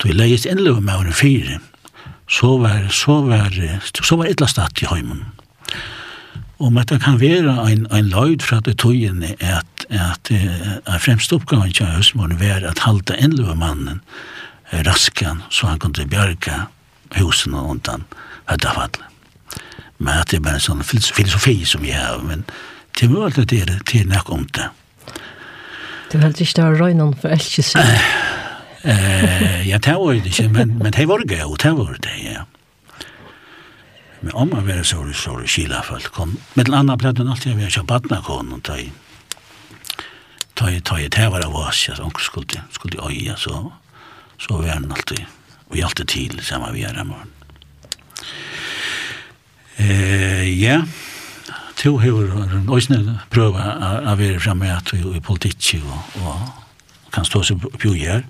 [0.00, 1.56] Så jeg leies innløy med avren fyr
[2.28, 5.35] så var, så var, så var, så var, i var,
[6.58, 11.32] om at det kan være en, en løyd fra det tøyene at, at, at fremst
[11.32, 14.00] oppgaven til høstmålen var at halte endløve mannen
[14.72, 16.66] raskan så han kunne bjerga
[17.16, 18.06] husene undan
[18.50, 19.02] høytafallet.
[19.98, 22.44] Men at det er bare en sånn filosofi som jeg har, men
[22.96, 24.66] til mulig at det er til nok om det.
[26.12, 27.94] Du heldt ikke det var røgnen for for elkjesyn?
[28.86, 32.12] Eh, ja, det var det ikke, men, men det var det gøy, det var det,
[32.22, 32.44] ja.
[34.20, 36.38] Men om man var så så skila folk kom.
[36.54, 38.90] Med andra plattan alltid vi har barna kon och tøy,
[40.54, 43.72] Taj taj det var det var så onkel skulle skulle öja så
[44.38, 45.26] så var han alltid
[45.70, 47.30] vi alltid till samma vi är där morgon.
[49.76, 50.82] Eh ja.
[51.74, 56.38] Till hur en ösnä prøva att vera framme att i politikk og, og
[57.12, 58.22] kan stå seg på her.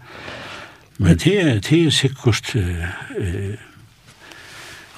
[0.99, 3.59] Men det er, det är säkert eh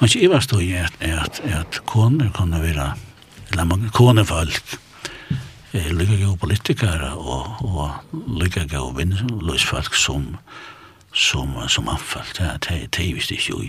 [0.01, 2.93] Man ikke jeg stod i at, at, at koner kunne være,
[3.51, 4.79] eller mange koner folk,
[5.73, 7.91] eh, lykke gode politikere og, og
[8.39, 10.37] lykke gode vinnløsfolk som,
[11.13, 12.39] som, som anfalt.
[12.39, 13.65] Ja, det, det er visst ikke jo.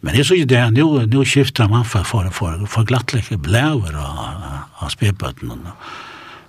[0.00, 4.44] Men jeg synes det, nå, nå skifter man for, for, for, for glattlekke blæver av,
[4.78, 5.74] av spedbøttene.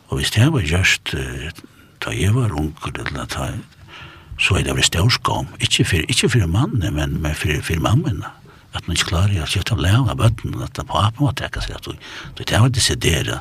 [0.10, 1.16] Og hvis det var just
[2.05, 3.49] da jeg var unker, eller da,
[4.39, 5.49] så er det vel størskam.
[5.60, 8.30] Ikke for, ikke for mannen, men, men for, for mammene
[8.74, 11.34] at man ikke klarer å skifte av lave av bøtten, at det på appen må
[11.38, 13.39] trekke seg, at du tar å desidere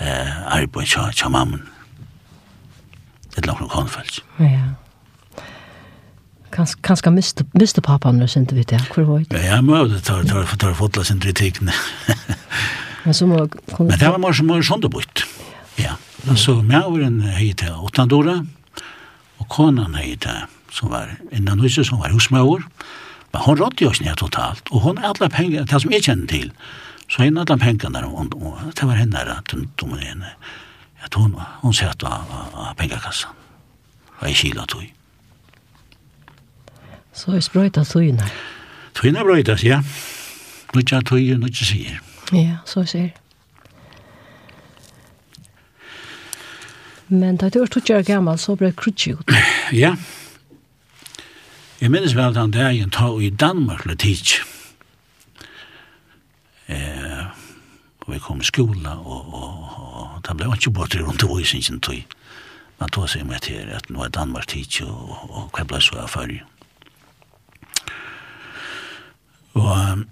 [0.00, 1.62] eh, arbeid til, til mammen.
[3.30, 4.22] Det er langt noen konfels.
[4.40, 4.74] Ja.
[6.56, 8.80] Kanskje kanskje miste miste pappaen nu synte vi det.
[8.94, 9.42] Hvor var det?
[9.44, 11.74] Ja, men det tar tar tar fotla sin kritikne.
[13.06, 13.36] Men så må
[13.78, 15.22] Men det var mors mors sånn det bort.
[15.78, 15.92] Ja.
[16.26, 18.40] Altså, meg var en høyte åttandora,
[19.38, 20.32] og konan høyte,
[20.74, 22.48] som var en annonse som var hos meg
[23.32, 26.26] Men hon rådde jo snett totalt, og hon er alle penger, det som jeg kjenner
[26.30, 26.52] til,
[27.08, 30.34] så er alle penger der, og, og det var henne, der, den tog henne,
[31.04, 33.34] at hon, hon satt av, av pengakassan,
[34.18, 34.86] og jeg kila tog.
[37.16, 38.26] Så er sprøyta tøyene?
[38.96, 39.80] Tøyene brøytas, ja.
[40.74, 42.02] Nødja tøyene, nødja sier.
[42.32, 43.14] Ja, så sier.
[47.08, 49.30] Men da du var tøyere gammel, så ble det krutsi ut.
[49.30, 49.92] Ja, ja.
[51.80, 54.38] Jeg minnes vel den dagen ta i Danmark til tids.
[56.72, 57.24] Eh,
[58.00, 61.82] og vi kom i skola, og, og, og det ble ikke bortre rundt i vøysingen
[61.84, 62.16] tog.
[62.80, 66.00] Man tog seg med til at nå er Danmark tids, og, og hva ble så
[66.00, 66.32] av før.
[69.56, 70.02] Og,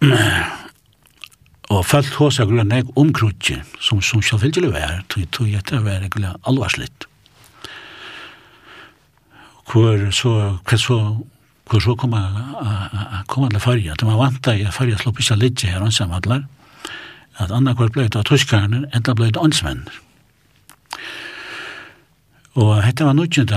[1.73, 5.81] og følt hos jeg grunn jeg omkrutje, som, som selvfølgelig var, tog, tog jeg til
[5.81, 7.09] å være alvarslitt.
[9.65, 10.99] Hvor så, hva så
[11.71, 15.39] hvor så kom jeg kom til farja, at man vant deg at farge slopp ikke
[15.41, 16.45] litt her ansamhandler,
[17.41, 19.87] at andre kvart blei av tuskarne, enda blei av åndsmenn.
[22.55, 23.49] Og dette var 19.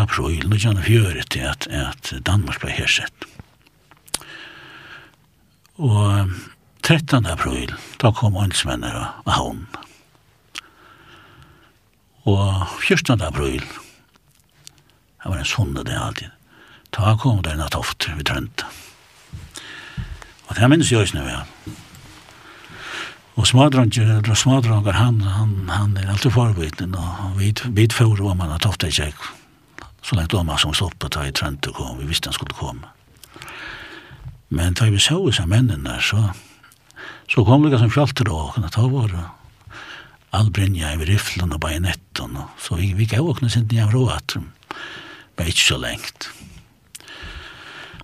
[0.00, 0.80] april, 19.
[0.82, 3.28] fjøret til at, at Danmark blei hersett.
[5.78, 6.32] Og
[6.82, 7.28] 13.
[7.30, 7.70] april,
[8.02, 9.62] da kom ansvenner av havn.
[12.26, 13.22] Og 14.
[13.22, 16.34] april, det var en sonde det alltid,
[16.92, 18.64] Ta kom der natt oft vi trønt.
[20.48, 21.42] Og det her minnes jeg ikke ja.
[23.38, 28.40] Og smadranger, og smadranger, han, han, han er alltid forbytning, og vi, vi får om
[28.40, 29.12] han at ofte ikke
[30.02, 32.56] så langt om han som stoppet da i trønt og kom, vi visste han skulle
[32.56, 32.88] komme.
[34.48, 36.30] Men da vi så disse mennene der, så,
[37.28, 39.26] så kom det som fjalter og kunne ta våre.
[40.32, 44.38] All brinja i riflen og bajonetten, og så vi, vi gav åkne sin nye råd,
[44.40, 46.30] men ikke så lengt.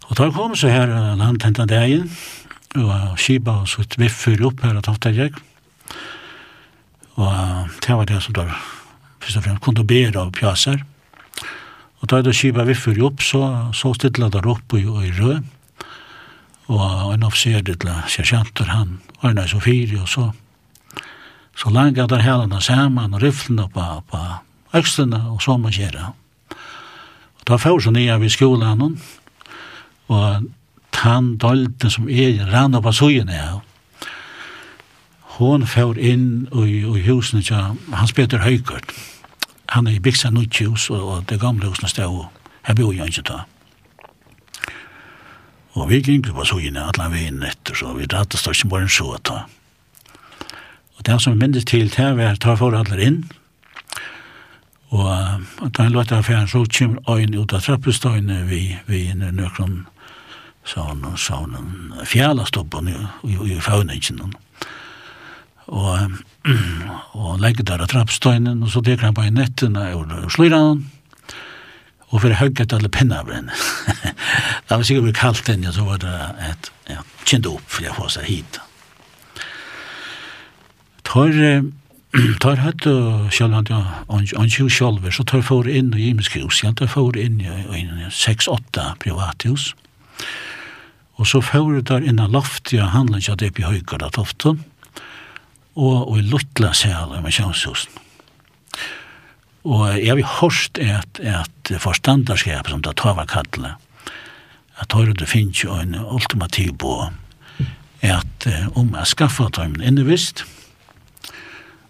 [0.09, 2.11] Og da kom så her en annen tenta dagen,
[2.77, 5.33] og skiba og sutt viffer opp her og tofta jeg.
[7.15, 8.49] Og det var det som da,
[9.23, 10.83] først og fremst, kunne bera og pjasar.
[12.03, 15.45] Og da da skiba viffer opp, så, så stidla der opp i, i rød.
[16.75, 20.31] Og en officer til sergeanter, han var nøy så fyri og så
[21.55, 24.21] så langa der helene saman og riflene på, på
[24.75, 26.13] økslene, og så man kjera.
[27.39, 28.99] Og da får så nye vi skolen,
[30.09, 30.45] og
[30.93, 33.61] tann dolden som er rann opp av søyen er.
[35.35, 38.93] hon får inn i, i husene til Hans Peter Høykert.
[39.75, 42.29] Han er i Biksa Nuttjus, og det gamle husene stod, og
[42.63, 43.41] her bor jeg ikke da.
[45.75, 48.87] Og vi gikk på søyen av alle veien etter, så vi rattet stod ikke bare
[48.87, 49.41] en sjå da.
[50.95, 53.25] Og det som minnes til til var at tar for alle inn,
[54.95, 55.11] og
[55.75, 59.87] da han løtte affæren så kommer øyn ut av trappestøyene vi, vi nøkron
[60.69, 61.55] sånn, sånn,
[62.09, 62.97] fjælastoppen i,
[63.29, 64.35] i, i faunengjen.
[65.65, 66.19] Og,
[67.17, 70.85] og legger der av trappstøynen, og så teker han på i nettene og slår han,
[72.15, 76.13] og for høgget alle pinner av det var sikkert blitt kaldt henne, så var det
[76.47, 78.61] et, ja, kjent opp, for jeg får seg hit.
[81.05, 81.35] Tar,
[82.45, 86.63] tar hatt og selv han, han tjo sjolver, så tar for inn og gimmelsk hus,
[86.65, 90.54] han tar for inn i seks-åtta privathus, og
[91.17, 94.65] Og så fóru der inn innan loftet, ja, det er på høyker høygara toften,
[95.75, 97.93] og og i luttla sæla med kjønnshusen.
[99.65, 103.75] Og jeg har hørt et, et forstandarskap som det tar var kattelig.
[104.77, 107.11] at tar det finnes jo en ultimativ på
[108.03, 110.45] at om jeg skaffa dem innevist,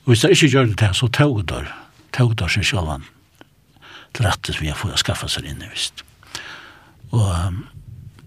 [0.04, 1.70] og hvis jeg ikke gjør det så tog der,
[2.12, 3.02] tog der seg selv
[4.14, 6.04] til rettes vi har fått skaffa seg inn i innevist.
[7.10, 7.64] Og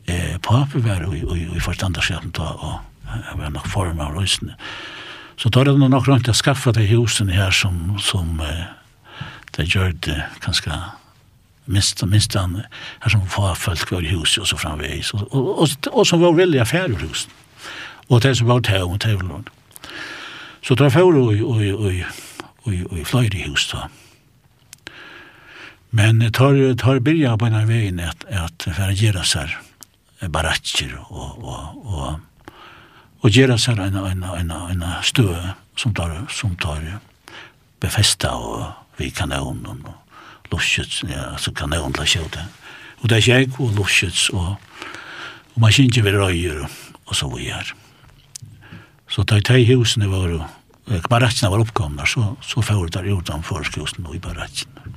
[0.07, 4.55] eh, papi var i, i, i forstandarskjelten da, og jeg var nok form av røysene.
[5.37, 8.65] Så da er det nok rundt å skaffa det husen her som, som eh,
[9.57, 10.79] det gjør det ganske
[11.65, 12.63] minst, minst han,
[13.03, 16.23] her som var folk var i huset og så framveis, og, og, og, og som
[16.23, 17.31] var veldig affær i husen.
[18.07, 19.47] Og det som var tøv og tøvlån.
[20.63, 22.03] Så da får og i, i,
[22.71, 23.87] i, i, i hus da.
[25.91, 29.55] Men tar, tar byrja på en av veien at, at for å gjøre seg
[30.21, 32.19] barakker og, og, og,
[33.21, 35.29] og gjøre seg en, en, en, en stø
[35.77, 36.83] som tar, som tar
[37.81, 38.65] befesta og
[38.97, 42.45] vi kanonen og lusjets, ja, altså kanonen la kjøte.
[43.01, 44.55] Og det er jeg og lusjets og,
[45.53, 47.73] og maskinen ved røyer og så vi er.
[49.07, 50.47] Så da de husene var og
[51.11, 54.93] barakkene var oppkomne, så, så får det utenfor skhusen og i barakkene.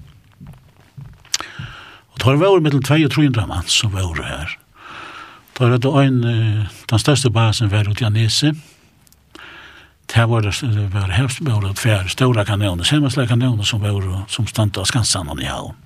[2.15, 4.57] Og det var mellom 2 og 300 mann som var her.
[5.61, 6.23] Da var det en,
[6.89, 8.55] den største basen var ut i Anese.
[10.09, 14.89] Det var det var hevstmålet for stora kanoner, semestlige kanoner som, var, som stand av
[14.89, 15.77] Skansanen i havn.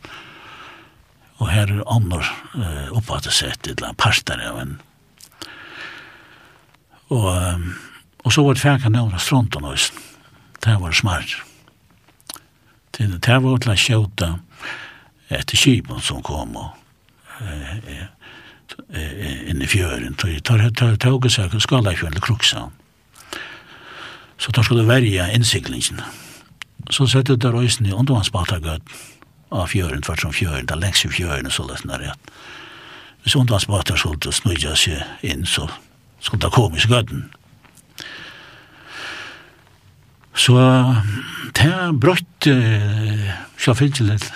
[1.42, 2.22] Og her er andre
[2.54, 4.78] uh, oppfattet sett, et eller annet parter av en.
[7.10, 7.68] Og, um,
[8.22, 9.90] og så var det færre kanoner fronten av oss.
[10.62, 11.34] Det var smart.
[12.94, 14.34] Det, det var til å skjøte
[15.34, 16.70] etter kipen som kom og
[17.42, 18.06] uh,
[19.50, 20.16] inn i fjøren.
[20.20, 22.68] Så tar tog seg skala i fjøren til kruksa.
[24.38, 26.02] Så tar skulle verja innsiklingen.
[26.90, 28.82] Så sette der røysen i undervannsbatagød
[29.54, 32.34] av fjøren, tvert som fjøren, da lengs i fjøren, så lest nær rett.
[33.24, 35.68] Hvis undervannsbatar skulle snudja seg inn, så
[36.20, 37.24] skulle det komme i skøtten.
[40.34, 40.58] Så
[41.54, 44.32] det er brøtt uh, litt,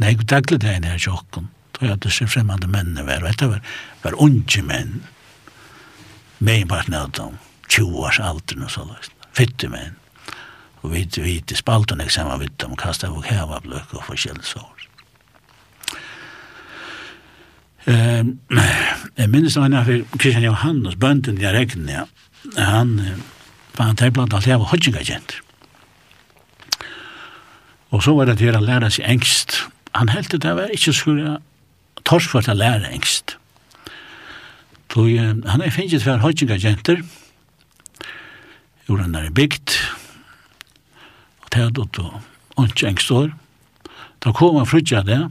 [0.00, 1.50] nei, daglig det er nær tjokken
[1.82, 3.24] hva det ser fremmede mennene var.
[3.26, 3.64] Dette var,
[4.04, 5.00] var unge menn,
[6.42, 7.36] med en part av dem,
[7.68, 9.98] 20 års alder og så løst, fytte menn.
[10.82, 14.54] Og vi vet, i spalten jeg sammen vidt dem, kastet og heva bløk og forskjellige
[14.54, 14.88] sår.
[17.82, 18.36] Um,
[19.18, 22.04] jeg minnes noen av Kristian Johannes, bønden i regnen, ja.
[22.58, 22.98] Han,
[23.78, 25.38] han tar blant alt heva hodgjengagent.
[27.92, 29.58] Og så var det til å lære seg engst.
[29.98, 31.36] Han heldte det var ikke skulle
[32.08, 33.36] torsvart å lære engst.
[34.92, 37.00] Så han er finnet for høytjengar jenter,
[38.88, 39.76] jorda nær bygd,
[41.40, 42.08] og tæt og tå,
[42.60, 43.30] ikke engst år.
[44.20, 45.22] Da kom han frutja det,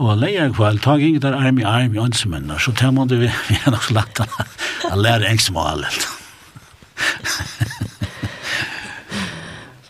[0.00, 3.28] og leia kvall, tag inget der arm i arm i åndsmennar, så tæt måtte vi,
[3.50, 4.32] vi er nok så lagt han,
[4.86, 6.08] han lærer engst malet.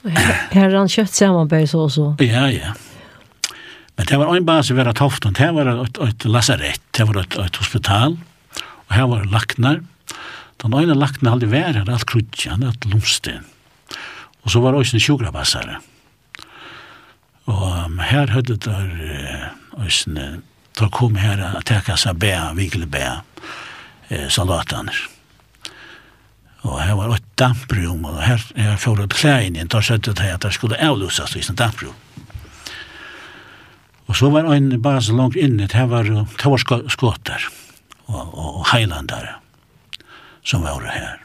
[0.07, 2.09] Her er han kjøtt samarbeid så og så.
[2.23, 2.75] Ja, ja.
[3.97, 7.37] Men det var en base vera toften, det var et, et lasarett, det var et,
[7.47, 8.19] et hospital,
[8.87, 9.81] og her var laknar.
[10.63, 13.41] Den ene laknar aldri væri, her, alt krutja, han alt lumste.
[14.45, 15.81] Og så var det også en sjukrabassare.
[17.47, 18.87] Og her høyde der
[19.81, 20.41] òsne,
[20.77, 23.05] da kom her og teka seg bæ, vikle bæ,
[24.11, 24.91] eh, soldater.
[26.67, 30.43] Og her var et damprum, og her, her fyrir et klæin, da søtte det at
[30.43, 31.95] det skulle avlusas i sin damprum.
[34.07, 37.49] Og så var en bare så langt inne, det var, det var skåter
[38.07, 39.41] og, og, og heilandare
[40.47, 41.23] som var her.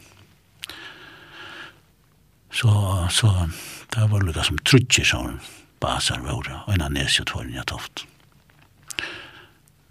[2.52, 2.72] Så,
[3.10, 3.50] så
[3.94, 5.40] det var lukka som trutje som
[5.82, 8.06] basar var, og en av nesje tåren jeg toft.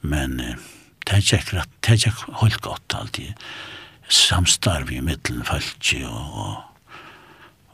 [0.01, 3.33] Men det er ikke det er ikke holdt godt alltid.
[4.11, 6.55] Samstarv i middelen, falskje og, og,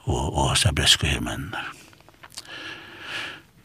[0.05, 1.73] og, og så sabresko her menner.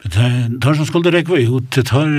[0.02, 2.10] Tar som skulle rekva ut, det tar,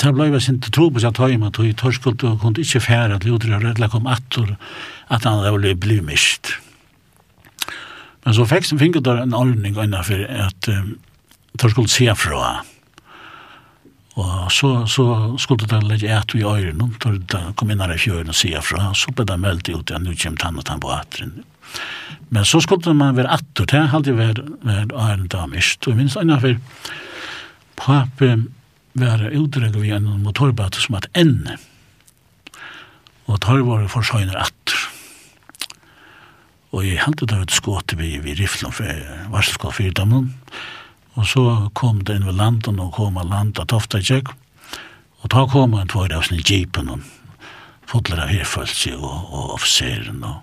[0.00, 3.58] tar blei sin tro på seg tøyma, tajma, tar skulle kunne ikke fære til utre
[3.58, 4.54] og redla kom attor,
[5.12, 6.54] at han hadde bli mist.
[8.24, 10.96] Men så fikk som finget der en ordning innanfor at um,
[11.60, 12.62] tar skulle se fra.
[14.20, 15.04] Og så, så
[15.40, 18.90] skulle det legge et i øyren, tar kom inn her i fjøren og se fra,
[18.96, 21.42] så ble det meldt ut, ja, nu kommer tann og tann på atren.
[22.30, 25.86] Men så skulle man være atter til, hadde jeg vært, vært æren damist.
[25.90, 26.60] Og minst ennå for
[27.80, 28.30] pape
[29.00, 31.56] være utdrag vi en motorbåt som at enne.
[33.26, 34.78] Og tar var for søgner atter.
[36.70, 39.02] Og jeg hadde da et skåte vi, vi riflen for
[39.32, 40.30] Varselskål Fyrdamnen.
[41.18, 41.44] Og så
[41.74, 44.30] kom det inn ved landen og kom av landet tofta tjekk.
[45.20, 47.02] Og da kom han tvær av sin jeepen og
[47.90, 50.38] fotler av herfølelse og, og offiseren og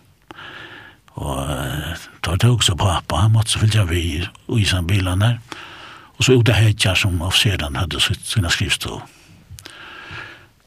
[1.17, 1.49] Og
[2.21, 4.01] da tog også pappa, han måtte så fyllt vi
[4.53, 5.39] i sen bilen der.
[6.17, 8.99] Og så gjorde Hedja som offiseren hadde sina skrivstå.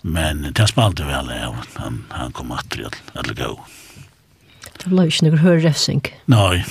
[0.03, 3.51] Men det spalte vel ja, han, han kom atter til alle gå.
[4.80, 6.07] Det ble ikke noe høyre refsing.
[6.30, 6.62] Nei.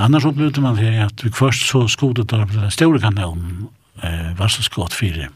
[0.00, 3.68] Annars opplevde man det at vi først så skodet der på den store kanalen
[4.02, 5.30] eh, var så skott fire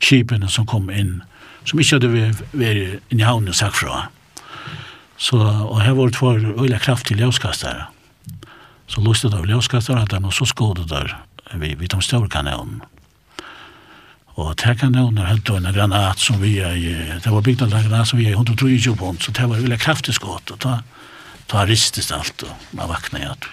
[0.00, 1.20] skipene som kom inn,
[1.66, 2.10] som ikke hadde
[2.54, 4.06] vært inn i havnen sagt fra.
[4.06, 4.25] Mm
[5.16, 7.88] Så, og her var det for øyla kraft til ljøskastare.
[8.86, 11.16] Så lustet av ljøskastare hadde han, og så skodet der
[11.54, 12.82] vi, vi de store kanonen.
[14.36, 16.92] Og det kanonen helt en granat som vi er i,
[17.24, 19.62] det var bygd av en granat som vi er i 123 pund, så det var
[19.62, 20.80] øyla kraftig skått, og da,
[21.48, 23.48] da ristes alt, og man vakna i alt.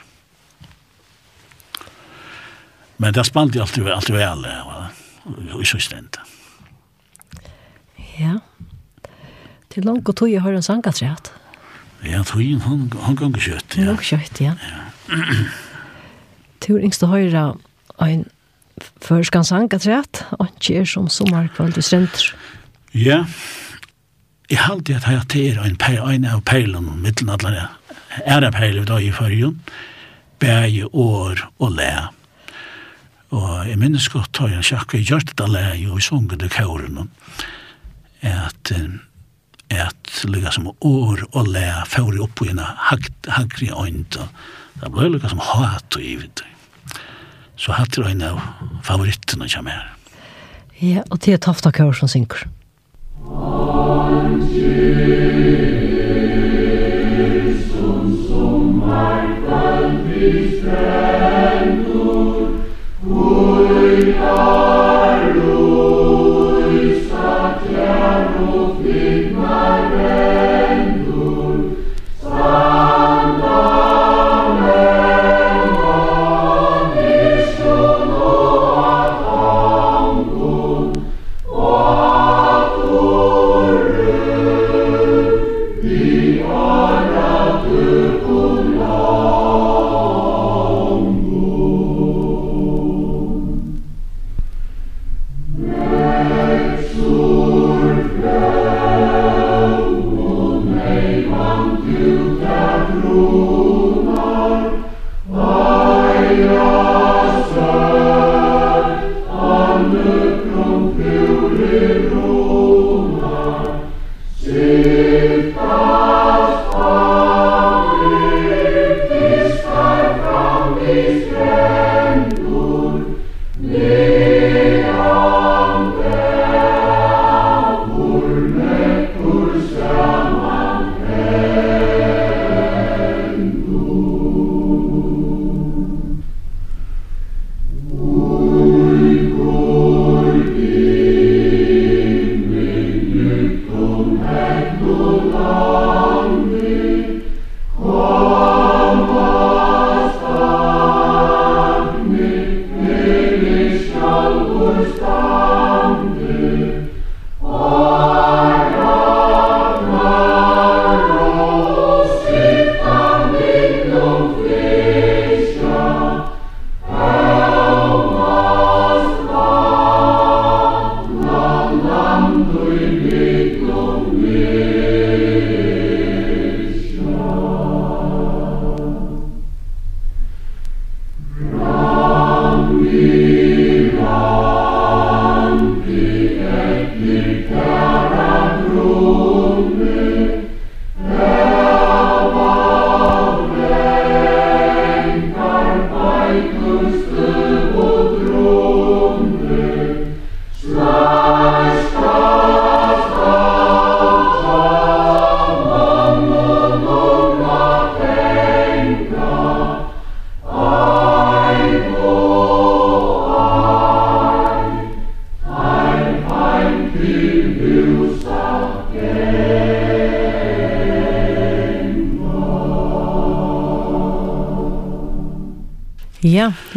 [2.99, 6.19] Men det spalte alltid, alltid vel, og i så søstrendet.
[8.19, 8.37] Ja.
[9.71, 11.31] Til langt og tog jeg har en sangatrett.
[11.31, 11.42] Ja.
[12.03, 13.83] Ja, tøyen, han, han ganger kjøtt, ja.
[13.83, 14.55] Han ganger kjøtt, ja.
[14.59, 14.79] ja.
[16.73, 17.53] Yngste høyre,
[18.03, 18.25] en
[19.03, 19.87] førskan sang at
[20.39, 22.33] og ikke er som sommerkvall du strenter.
[22.93, 23.23] Ja,
[24.51, 27.69] jeg halte at jeg tar en, per, en av peilen, mittelen av alle
[28.21, 29.55] ære peilen da i førjen,
[30.39, 31.93] bæge år og læ.
[33.33, 36.51] Og jeg minnes godt, da jeg sjakket i hjertet av læ, og i sången det
[36.53, 37.07] kåren,
[38.21, 38.99] at eh,
[39.81, 44.17] at lykka som år og le færi opp på henne hagri øynd
[44.81, 46.43] det ble lykka som hat og givet
[47.55, 48.41] så hatt er en av
[48.85, 49.89] favorittene kjem her
[50.83, 52.47] Ja, og til Tafta Kjør som synker
[53.23, 53.39] Oi,
[63.79, 64.72] oi, oi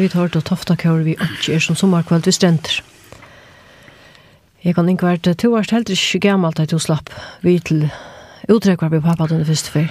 [0.07, 2.79] vi tar til tofta kjør vi ikke er som sommerkveld vi strenter.
[4.63, 7.11] Jeg kan ikke være to år helt ikke gammelt at du slapp
[7.43, 7.89] vi til
[8.49, 9.89] utrekker vi pappa den første fyr.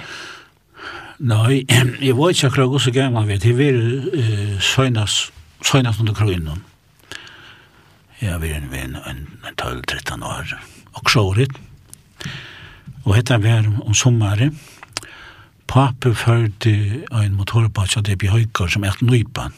[1.18, 1.64] Nei,
[2.00, 3.58] jeg var ikke akkurat også gammel, vet jeg.
[3.60, 5.30] Jeg var søgnas,
[5.64, 6.64] søgnas under kronen.
[8.20, 8.96] Jeg var en, en,
[9.44, 10.56] en 12-13 år,
[10.92, 11.60] og sjåret.
[13.04, 14.56] Og hette var om sommeren.
[15.68, 19.56] Pape førte en motorbåt som det ble høyker som et nøypann.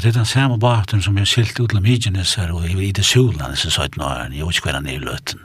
[0.00, 2.86] Og det er den samme baten som jeg skilt ut til Mykines her, og i
[2.96, 5.42] det solen så sa jeg nå, jeg vet ikke hva han er i løten.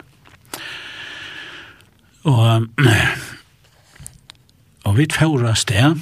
[2.24, 2.68] Og,
[4.88, 6.00] og vi tfæra sted,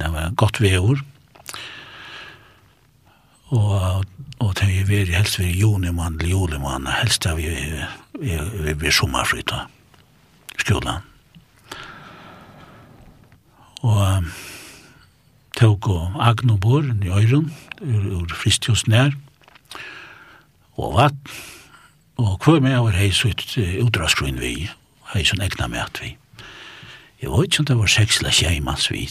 [0.00, 0.08] det.
[0.14, 1.02] Var godt veor,
[3.52, 4.06] og,
[4.40, 7.52] og det er var helst vi junimann, julimann, helst er vi,
[8.16, 9.66] vi, vi, vi sommerfrytta
[10.56, 11.04] skolan.
[13.82, 14.24] Og,
[15.58, 19.12] tok og agnobor i øyren, ur, ur fristjus nær,
[20.80, 21.34] og vatt,
[22.16, 24.70] og hver med var hei så ut utraskruen vi,
[25.12, 26.16] hei hun egna med at vi.
[27.22, 29.04] Jeg var ikke om det var seks eller tjei manns vi.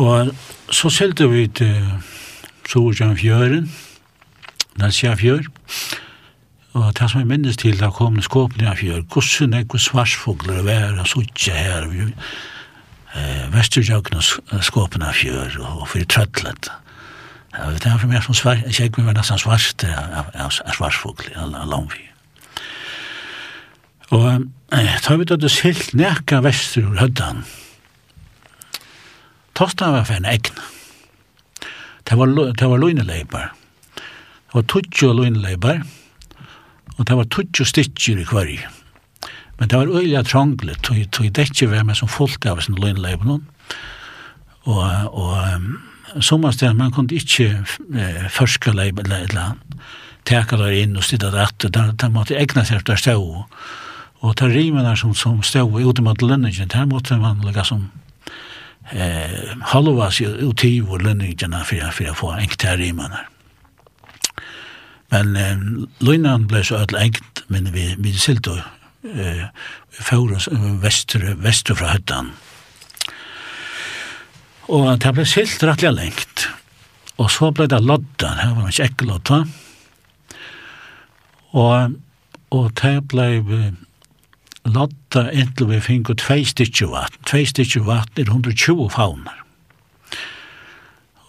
[0.00, 0.32] Og
[0.72, 1.76] så selte vi til
[2.70, 3.68] Sorgjern Fjøren,
[4.78, 5.44] Nansia Fjør,
[6.72, 10.62] og det som jeg minnes til, da kom skåpene av Fjør, hvordan er det svarsfogler
[10.62, 12.08] å være, så ikke her, vi
[13.14, 14.22] eh, Vesterjøkna
[14.62, 16.70] skåpen av fjør og for trøttlet.
[17.50, 21.66] Ja, det er for meg som svart, jeg kjekk var nesten svart av svarsfugl, av
[21.70, 22.06] langfjør.
[24.10, 24.26] Og
[24.74, 27.44] eh, ta vi det silt nekka vestur ur høddan.
[29.54, 30.56] tosta var for en egn.
[32.08, 33.52] Det var, det var løgneleipar.
[33.94, 35.82] Det var tutsjo løgneleipar,
[36.96, 38.70] og det var tutsjo stikkjur i kvarje.
[39.60, 43.42] Men det var øyelig tranglet, tog jeg dekkje vær med som fullt av sin løgnleipen,
[44.64, 45.66] og, og um,
[46.16, 49.58] sommarsteder man kunne ikke eh, forska leipen eller
[50.24, 53.20] teka der inn og stida der etter, der, der måtte egna seg der stå,
[54.20, 57.90] og der rimen der som, som stå ute mot lønningen, der måtte man lukka som
[58.92, 63.28] eh, halva seg ut i vår lønningen for å få enkt der rimen der.
[65.12, 65.64] Men eh,
[66.00, 68.60] løgnan ble så ødel enkt, men vi, vi silt og
[69.04, 69.48] eh,
[69.90, 70.40] fjóra
[70.82, 72.32] vestur, vestur fra høttan.
[74.70, 76.46] Og det ble silt rettelig lengt.
[77.20, 79.40] Og så ble det lodda, det var ikke ikke lodda.
[81.50, 81.96] Og,
[82.54, 83.28] og det ble
[84.64, 87.20] lodda inntil vi fingu tvei stitju vatn.
[87.28, 89.44] Tvei stitju vatn er 120 faunar.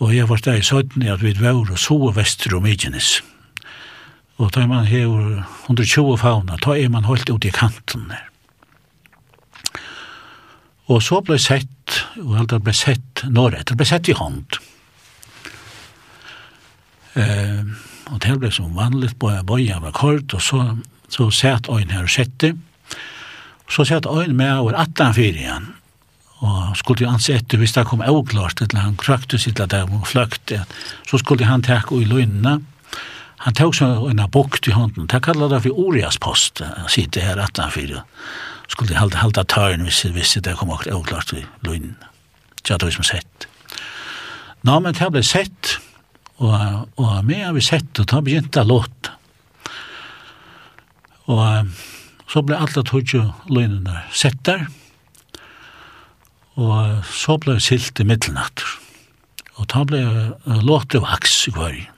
[0.02, 3.20] Og jeg var steg i søyden at vi var og så vestur om Igenes.
[4.42, 8.28] Og da man hever 120 fauna, da er man holdt ut i kanten der.
[10.90, 14.58] Og så ble sett, og alt ble sett når etter, ble sett i hånd.
[17.22, 17.62] Eh,
[18.10, 20.64] og det ble som vanligt, bare bøya var kort, og så,
[21.12, 22.56] så sett øyn her og sette.
[23.72, 25.70] Så sett øyn med over 18 fyrir igjen,
[26.42, 30.10] og skulle jo anse etter hvis det kom avklart, eller han kraktus, eller det var
[30.10, 30.58] fløkt,
[31.08, 32.58] så skulle han takke i løgnene,
[33.42, 35.08] Han tog seg en bukt i hånden.
[35.10, 36.62] Det kallet det for Orias post,
[36.94, 38.04] sitte her 18-4.
[38.72, 41.96] Skulle halda, halda tøyen hvis, hvis det kom akkurat avklart i løgnen.
[42.62, 43.48] Så det var som sett.
[44.62, 45.78] Nå, men det ble sett,
[46.38, 49.10] og, og med har vi sett, og da begynte det låt.
[51.32, 51.74] Og
[52.30, 54.68] så ble alle tøtje løgnene sett der,
[56.62, 58.62] og så ble det silt i middelnatt.
[59.58, 60.04] Og da ble
[60.62, 61.90] låtet vaks i hverjen.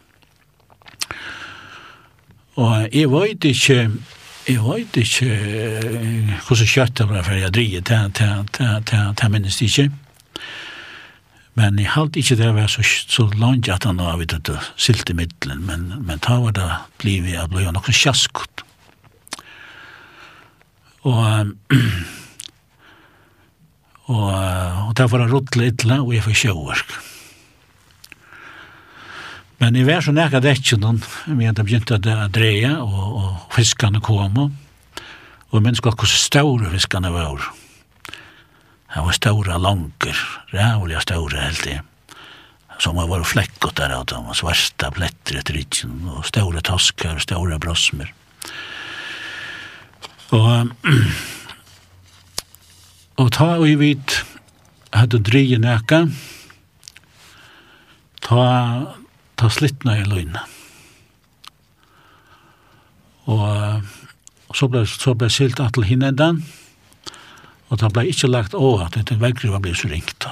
[2.56, 3.78] Og jeg vet ikke,
[4.48, 5.30] jeg vet ikke
[6.46, 9.92] hvordan kjøtt det var for jeg driver, til, til, til, til, til minnes jeg ikke.
[11.54, 15.10] Men jeg halte ikke det var så, så langt at han var vidt at silt
[15.10, 16.70] i middelen, men, men da var det
[17.02, 18.64] blivet, jeg ble jo noe kjaskot.
[21.04, 21.54] Og,
[24.14, 26.98] og, og derfor var det rådlig ytla, og jeg får sjøverk.
[29.64, 30.98] Men jeg var så nekka dekkjennom,
[31.40, 31.98] vi hadde begynt å
[32.36, 37.46] dreie, og, og fiskene kom, og jeg minns godt hvordan store fiskene var.
[38.92, 40.18] Det var store langer,
[40.52, 41.78] rævlig store helt i.
[42.84, 47.56] Som var våre flekkot der av dem, svarta pletter etter rydgen, og store taskar, store
[47.64, 48.12] brosmer.
[50.36, 50.74] Og,
[53.24, 54.18] og ta og i vit,
[54.92, 56.02] hadde dreie nekka,
[58.28, 58.44] ta
[59.44, 60.46] ta slittna i løgna.
[63.28, 63.84] Og,
[64.56, 66.40] så ble, så ble silt at til hinnendan,
[67.68, 70.28] og det ble ikke lagt over at det veggriva ble så ringt.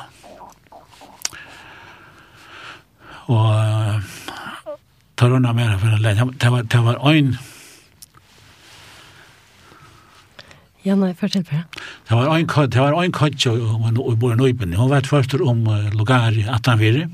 [3.27, 4.07] Og
[5.19, 6.29] ta rundt mer for en lenge.
[6.39, 7.35] Det var, det var en
[10.81, 11.59] Ja, nei, fortell på
[12.09, 14.73] Det var en kod, det var en kod og bor i Nøyben.
[14.73, 17.07] Hun vet først om uh, lugar i Atlanvire,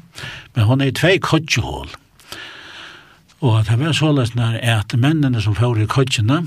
[0.55, 1.89] men hun er i tvei kodjehål.
[3.43, 6.45] Og det var så løsne at mennene som får i kodjene,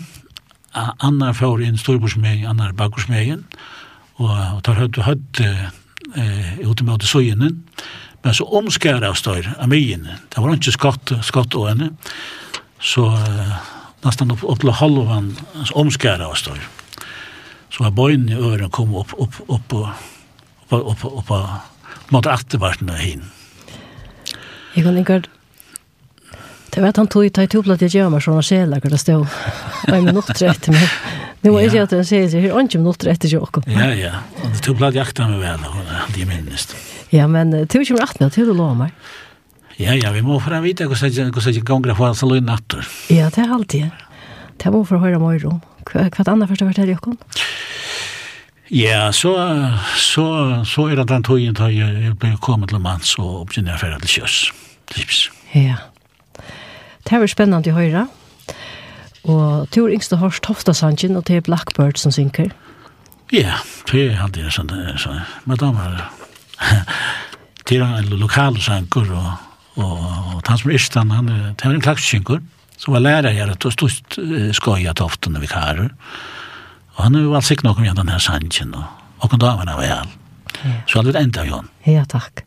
[0.75, 3.45] Anna får inn Storborsmegen, Anna Bakkorsmegen,
[4.17, 7.61] og, og tar høyt og høyt eh, ute med søgjenen,
[8.23, 10.07] men så omskæra av støyr av myen.
[10.31, 11.93] Det var ikke skatt, skatt og henne,
[12.81, 13.57] så eh,
[14.07, 15.35] nesten opp, opp til halvan
[15.79, 16.80] omskæra av støyr
[17.71, 22.97] så har bøyne i øren kom opp, opp, opp, opp, opp, opp, opp, mot attervartene
[22.99, 23.29] hin.
[24.75, 25.23] Jeg kan ikke
[26.71, 29.27] Det vet han tog i tajtublat jeg gjør meg sånn og sjela hvor det stod.
[29.89, 30.77] Og en minutt rett til.
[31.43, 34.13] Nu är det att den säger sig, hur inte minuter efter Ja, ja.
[34.43, 35.59] Och det tog blad jakta med väl,
[36.15, 36.57] det är.
[37.11, 38.93] Ja, men tog inte rätt med, tog du lov mig.
[39.77, 42.87] Ja, ja, vi må fram vita hur så hur så gånger får så lön natter.
[43.09, 43.91] Ja, det är alltid.
[44.57, 47.19] Det må för höra mig rum hva annet først har vært her Jokon?
[48.71, 49.35] Ja, så,
[49.99, 50.25] så,
[50.65, 54.05] så er det den togjen da jeg ble kommet til manns og begynner jeg ferdig
[54.05, 54.37] til kjøs.
[54.95, 55.25] Tips.
[55.59, 55.81] Ja.
[57.03, 58.07] Det er spennende å høre.
[59.27, 62.53] Og du yngste har Tofta Sanchen, og det er Blackbird som synker.
[63.35, 63.59] Ja,
[63.91, 64.71] det hadde det sånn.
[64.99, 65.21] sånn.
[65.47, 65.99] Men da var
[67.69, 69.29] det en lokal sanker, og,
[69.83, 69.99] og,
[70.37, 72.41] og han som er Istan, han, det en klakssynker
[72.81, 73.89] som var lärare här att stå
[74.53, 75.95] skoja toften vi vikarer.
[76.95, 78.85] Och han har ju varit sick någon med den här sanchen och
[79.21, 80.07] och då var han väl.
[80.87, 81.69] Så allt ända Jon.
[81.83, 82.41] Ja, tack.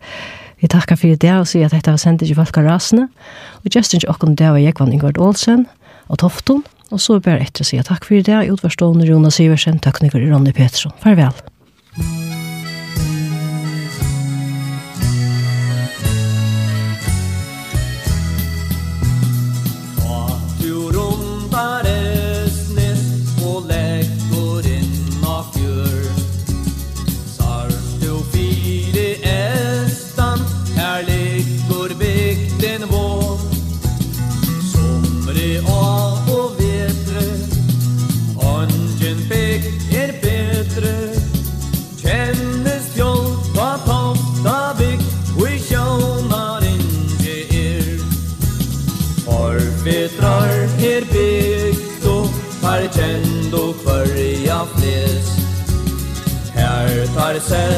[0.59, 3.07] Vi tackar för det och säger att detta var sent i Valka Rasne
[3.51, 5.65] och Justin och och där var jag vann Ingvar Olsen
[6.07, 8.45] och Tofton och så ber jag efter säga tack för det.
[8.45, 10.91] Utvarstående Jonas Iversen, tekniker Ronny Pettersson.
[10.99, 11.31] Farväl.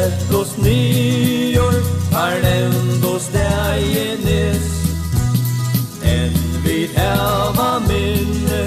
[0.05, 1.73] sett oss nyår
[2.11, 4.65] Har nevnt nevndos degenes
[6.03, 6.33] Enn
[6.63, 8.63] vi heva minne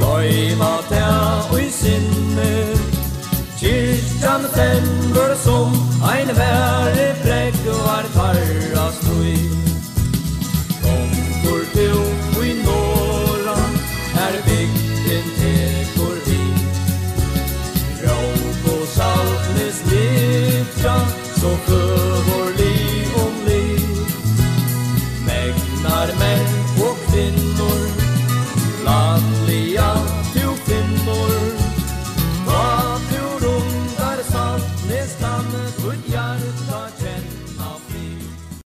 [0.00, 1.08] Goima ta
[1.50, 2.48] og i sinne.
[3.60, 5.76] Kyrkjan sender som
[6.12, 7.09] ein verre